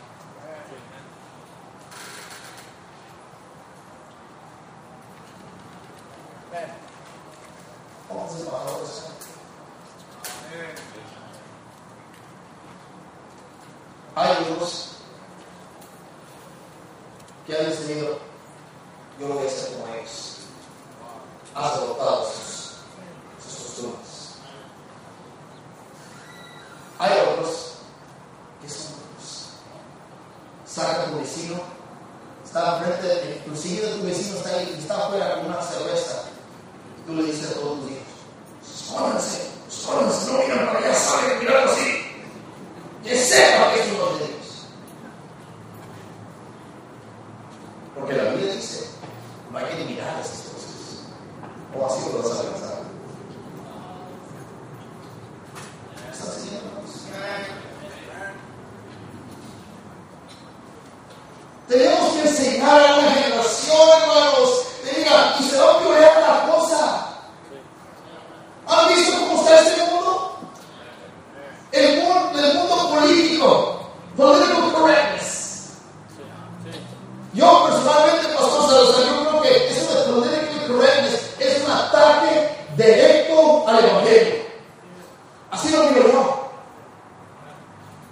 Vamos 8.11 8.33
a 8.33 8.51
bajar 8.51 8.83
eso. 8.83 9.11
Hay 14.17 14.53
unos 14.53 14.89
que 17.47 17.57
han 17.57 17.67
decidido, 17.67 18.19
yo 19.21 19.29
lo 19.29 19.35
voy 19.35 19.45
a 19.45 19.47
hacer 19.47 19.79
como 19.79 19.95
ellos. 19.95 20.37
Has 21.55 21.73
adoptado 21.73 22.27
sus, 22.27 22.73
sus 23.45 23.65
costumbres. 23.65 24.35
Hay 26.99 27.13
otros 27.33 27.75
que 28.61 28.69
son 28.69 28.93
otros. 28.95 29.51
Saca 30.67 31.03
a 31.03 31.05
tu 31.07 31.19
vecino, 31.19 31.61
está 32.45 32.79
enfrente, 32.79 33.43
tu 33.47 33.57
siguiente 33.57 33.87
de 33.87 33.99
tu 33.99 34.07
vecino 34.07 34.37
está 34.37 34.51
ahí, 34.51 34.77
está 34.79 35.07
afuera 35.07 35.37
con 35.37 35.47
una 35.47 35.63
cerveza 35.63 36.25
Tú 37.41 37.47
le 37.47 37.53
dices 37.53 37.57
a 37.57 37.61
todos 37.61 37.81
tus 37.81 37.91
hijos, 37.91 38.03
escóndanse, 38.83 39.51
escóndanse, 39.69 40.33
no 40.33 40.39
miran 40.39 40.67
para 40.67 40.79
allá, 40.79 40.95
salen 40.95 41.39
mirando 41.39 41.73
así. 41.73 42.03
Que 43.03 43.17
sepa 43.17 43.73
que 43.73 43.81
es 43.81 43.87
uno 43.93 44.07
de 44.07 44.27
Dios. 44.27 44.67
Porque 47.95 48.13
la 48.15 48.25
Biblia 48.31 48.55
dice, 48.55 48.91
no 49.51 49.59
hay 49.59 49.65
que 49.65 49.85
mirar 49.85 50.21
esas 50.21 50.41
cosas. 50.49 51.05
O 51.75 51.87
así 51.87 52.13
lo 52.13 52.19
vas 52.19 52.39
a 52.39 52.43
pensar. 52.43 52.81
¿Estás 56.13 56.35
siguiendo? 56.35 56.71
Tenemos 61.69 62.13
que 62.13 62.29
enseñar 62.29 62.81
a 62.81 62.99
una 62.99 63.11
generación, 63.13 63.89
hermanos, 64.03 64.67
de 64.85 64.99
diga, 64.99 65.37
y 65.39 65.43
se 65.45 65.57
va 65.57 65.71
a 65.71 65.79
pionear 65.79 66.21
la 66.21 66.53
cosa. 66.53 67.07
¿Han 68.67 68.89
visto 68.95 69.13
cómo 69.19 69.43
está 69.43 69.61
este 69.61 69.85
mundo? 69.91 70.39
El 71.73 72.03
mundo, 72.03 72.39
el 72.39 72.55
mundo 72.55 72.91
político, 72.91 73.91
political 74.17 74.73
correctness. 74.73 75.71
Yo 77.35 77.67
personalmente, 77.67 78.29
pastor 78.29 78.71
Salazar, 78.71 79.05
yo 79.07 79.29
creo 79.29 79.43
que 79.43 79.69
eso 79.69 79.95
de 79.95 80.13
political 80.13 80.67
correctness 80.69 81.31
es 81.39 81.65
un 81.65 81.71
ataque 81.71 82.67
directo 82.77 83.65
al 83.69 83.85
Evangelio. 83.85 84.35
Así 85.51 85.71
lo 85.71 85.83
digo 85.89 86.13
yo. 86.13 86.51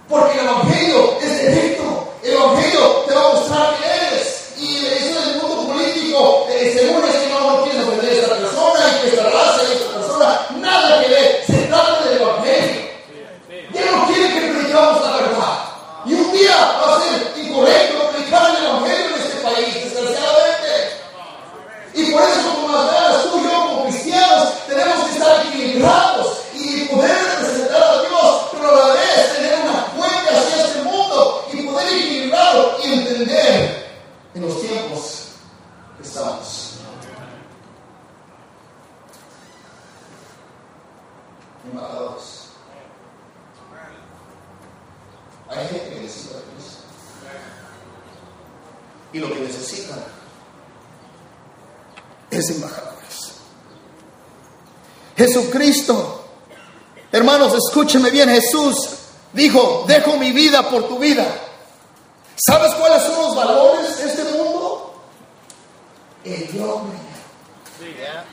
Porque 0.09 0.39
el 0.39 0.45
Evangelio 0.45 1.19
es 1.21 1.41
directo. 1.41 2.13
El 2.23 2.33
Evangelio 2.33 2.87
te 3.07 3.15
va 3.15 3.21
a 3.21 3.33
mostrar 3.33 3.75
quién 3.77 3.91
eres. 3.91 4.53
Y 4.57 4.85
eso 4.85 5.21
del 5.21 5.41
mundo 5.41 5.73
político, 5.73 6.47
eh, 6.49 6.73
según 6.77 7.07
es 7.07 7.15
que 7.15 7.29
no, 7.29 7.39
no 7.39 7.63
quieres 7.63 7.87
ofender 7.87 8.09
a 8.09 8.13
esta 8.13 8.35
persona 8.35 8.79
y 8.89 9.01
que 9.01 9.07
esta 9.15 9.29
raza 9.29 9.61
y 9.63 9.77
esta 9.77 9.93
persona, 9.93 10.47
nada 10.57 11.01
que 11.01 11.09
ver. 11.09 11.43
Se 11.45 11.57
trata 11.67 12.03
del 12.03 12.21
Evangelio. 12.21 12.89
Ya 13.73 13.91
no 13.91 14.07
quiere 14.07 14.33
que 14.33 14.41
predicamos 14.51 15.01
la 15.01 15.15
verdad. 15.17 15.59
Y 16.05 16.13
un 16.13 16.31
día 16.31 16.55
va 16.81 16.97
a 16.97 17.01
ser 17.01 17.33
incorrecto 17.37 18.09
predicar 18.11 18.49
el 18.49 18.65
Evangelio 18.65 19.05
en 19.15 19.21
este 19.21 19.37
país, 19.37 19.73
desgraciadamente. 19.75 20.71
Y 21.93 22.11
por 22.11 22.21
eso, 22.23 22.55
como 22.55 22.75
las 22.75 22.91
ganas, 22.91 23.23
tú 23.23 23.39
y 23.39 23.43
yo, 23.43 23.49
como 23.49 23.83
cristianos, 23.85 24.49
tenemos 24.67 25.05
que 25.05 25.11
estar 25.11 25.45
equilibrados 25.45 26.37
y 26.53 26.85
poder 26.85 27.15
representar 27.15 27.81
a 27.81 28.01
Dios, 28.01 28.41
pero 28.51 28.69
a 28.69 28.87
la 28.87 28.93
vez 28.93 29.35
tener 29.35 29.59
una 29.63 29.85
puente 29.87 30.29
hacia 30.29 30.65
este 30.65 30.81
mundo 30.83 31.47
y 31.53 31.61
poder 31.63 31.87
equilibrarlo 31.87 32.75
y 32.83 32.93
entender 32.93 33.87
en 34.33 34.41
los 34.41 34.61
tiempos 34.61 35.27
que 35.97 36.07
estamos. 36.07 36.65
Embajadores. 41.71 42.45
Hay 45.49 45.67
gente 45.67 45.89
que 45.89 46.01
necesita 46.01 46.35
de 46.37 46.43
Cristo. 46.43 46.77
Y 49.11 49.19
lo 49.19 49.33
que 49.33 49.39
necesitan 49.39 50.03
es 52.31 52.49
embajadores. 52.51 53.33
Jesucristo, 55.29 56.25
hermanos, 57.11 57.53
escúcheme 57.53 58.09
bien, 58.09 58.29
Jesús 58.29 58.75
dijo, 59.33 59.85
dejo 59.87 60.17
mi 60.17 60.31
vida 60.31 60.67
por 60.69 60.87
tu 60.87 60.97
vida. 60.97 61.25
¿Sabes 62.35 62.73
cuáles 62.75 63.03
son 63.03 63.25
los 63.25 63.35
valores 63.35 63.97
de 63.97 64.05
este 64.05 64.23
mundo? 64.23 64.93
El 66.23 66.47
yo 66.51 66.81
primero. 67.77 68.23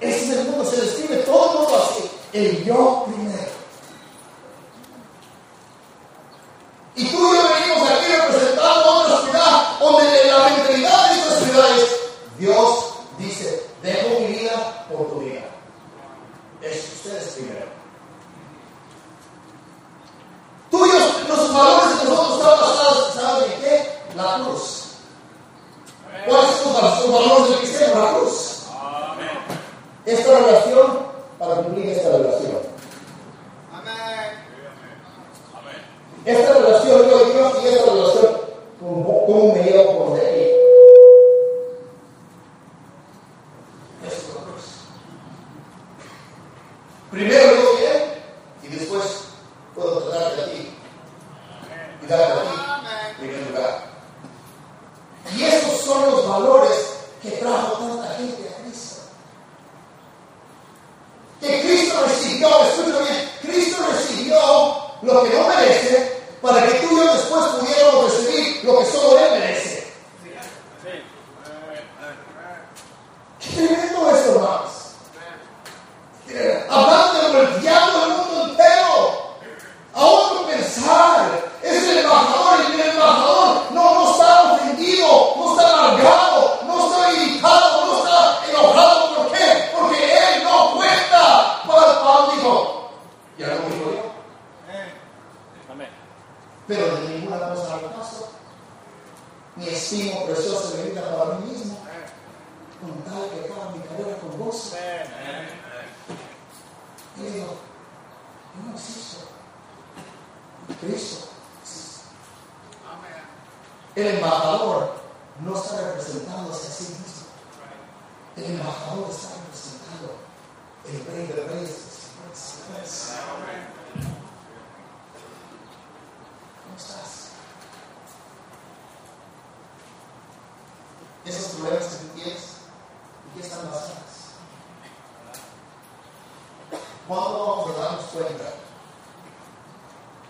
Ese 0.00 0.24
es 0.24 0.30
el 0.30 0.44
mundo, 0.46 0.64
se 0.64 0.80
describe 0.80 1.16
todo 1.18 1.50
el 1.50 1.58
mundo 1.58 1.84
así. 1.84 2.10
El 2.32 2.64
yo 2.64 2.97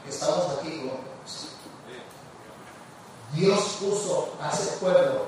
que 0.04 0.10
estamos 0.10 0.58
aquí, 0.58 0.82
¿no? 0.84 1.08
Dios 3.34 3.76
puso 3.80 4.30
a 4.40 4.50
ese 4.50 4.76
pueblo, 4.78 5.26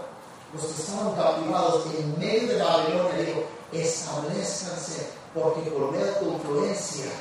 los 0.54 0.64
que 0.64 0.82
estaban 0.82 1.14
cautivados 1.14 1.86
en 1.98 2.18
medio 2.18 2.48
de 2.48 2.58
la 2.58 2.64
Babilonia, 2.64 3.18
dijo, 3.18 3.44
establezcanse, 3.72 5.10
porque 5.34 5.70
por 5.70 5.92
medio 5.92 6.06
de 6.06 6.12
tu 6.12 6.32
influencia 6.32 7.12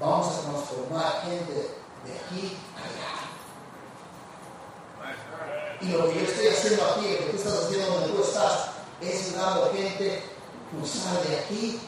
vamos 0.00 0.26
a 0.26 0.40
transformar 0.40 1.22
gente 1.22 1.52
de 2.04 2.12
aquí 2.12 2.56
a 2.76 2.80
allá. 2.84 3.14
Y 5.80 5.86
lo 5.88 6.08
que 6.08 6.14
yo 6.14 6.26
estoy 6.26 6.48
haciendo 6.48 6.84
aquí, 6.84 7.08
lo 7.12 7.18
que 7.18 7.24
tú 7.30 7.36
estás 7.36 7.64
haciendo 7.64 7.86
donde 7.94 8.08
tú 8.08 8.22
estás, 8.22 8.52
es 9.00 9.36
dando 9.36 9.72
gente 9.72 10.22
cruzar 10.70 11.22
de 11.22 11.36
aquí 11.36 11.80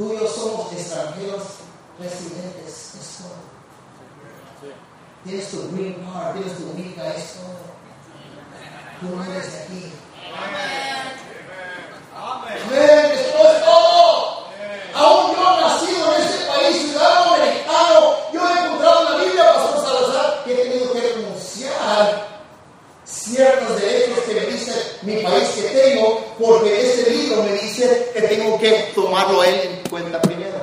tuyos 0.00 0.34
somos 0.34 0.72
extranjeros 0.72 1.42
residentes. 1.98 2.94
Es 2.98 3.18
todo. 3.18 3.50
Tienes 5.24 5.50
tu 5.50 5.70
green 5.72 5.94
card, 6.06 6.36
tienes 6.36 6.56
tu 6.56 6.64
mica, 6.72 7.14
es 7.14 7.34
todo. 7.34 7.68
Tú 9.00 9.14
no 9.14 9.24
eres 9.24 9.52
de 9.52 9.58
aquí. 9.58 9.92
Amén. 10.34 11.20
Amén, 12.16 13.12
esto 13.12 13.38
es 13.38 13.64
todo. 13.64 14.46
Aún 14.94 15.36
yo 15.36 15.60
nacido 15.60 16.14
en 16.14 16.22
este 16.22 16.46
país, 16.46 16.76
ciudadano 16.78 17.34
americano, 17.34 18.16
yo 18.32 18.40
he 18.48 18.64
encontrado 18.64 19.00
en 19.00 19.12
la 19.12 19.24
Biblia, 19.24 19.54
Pastor 19.54 19.86
Salazar, 19.86 20.44
que 20.44 20.52
he 20.52 20.64
tenido 20.64 20.92
que 20.92 21.00
renunciar 21.00 22.28
ciertos 23.04 23.80
derechos 23.80 24.18
que 24.20 24.34
me 24.34 24.46
dice 24.46 24.72
mi 25.02 25.16
país 25.22 25.48
que 25.50 25.62
tengo, 25.62 26.24
porque 26.38 26.80
ese 26.80 27.10
libro 27.10 27.42
me 27.42 27.52
dice 27.52 28.10
que 28.14 28.22
tengo 28.22 28.58
que 28.58 28.92
tomarlo 28.94 29.42
a 29.42 29.46
él 29.46 29.60
en 29.62 29.79
cuenta 29.90 30.22
primero. 30.22 30.56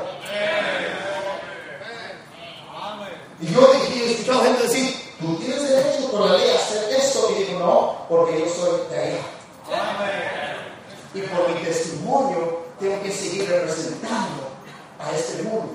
Y 3.40 3.54
yo 3.54 3.74
dije, 3.74 4.06
he 4.06 4.12
escuchado 4.14 4.44
gente 4.44 4.64
decir, 4.64 4.96
tú 5.20 5.36
tienes 5.36 5.70
derecho 5.70 6.10
por 6.10 6.22
la 6.22 6.38
ley 6.38 6.50
a 6.50 6.56
hacer 6.56 6.90
esto. 6.96 7.30
Y 7.38 7.44
digo, 7.44 7.60
no, 7.60 8.06
porque 8.10 8.40
yo 8.40 8.46
soy 8.50 8.90
de 8.90 9.00
allá. 9.00 9.20
Y 11.14 11.22
por 11.22 11.50
mi 11.50 11.60
testimonio 11.64 12.68
tengo 12.80 13.02
que 13.04 13.12
seguir 13.12 13.48
representando 13.50 14.50
a 15.00 15.12
este 15.12 15.44
mundo. 15.44 15.67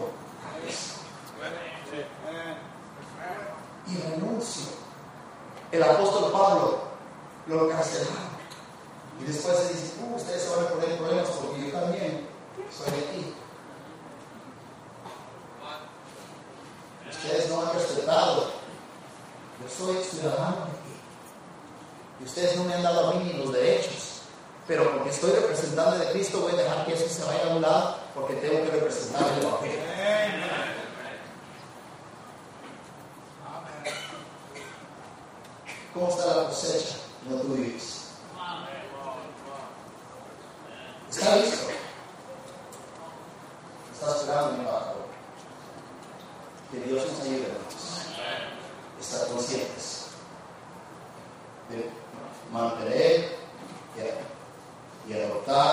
portare 55.44 55.71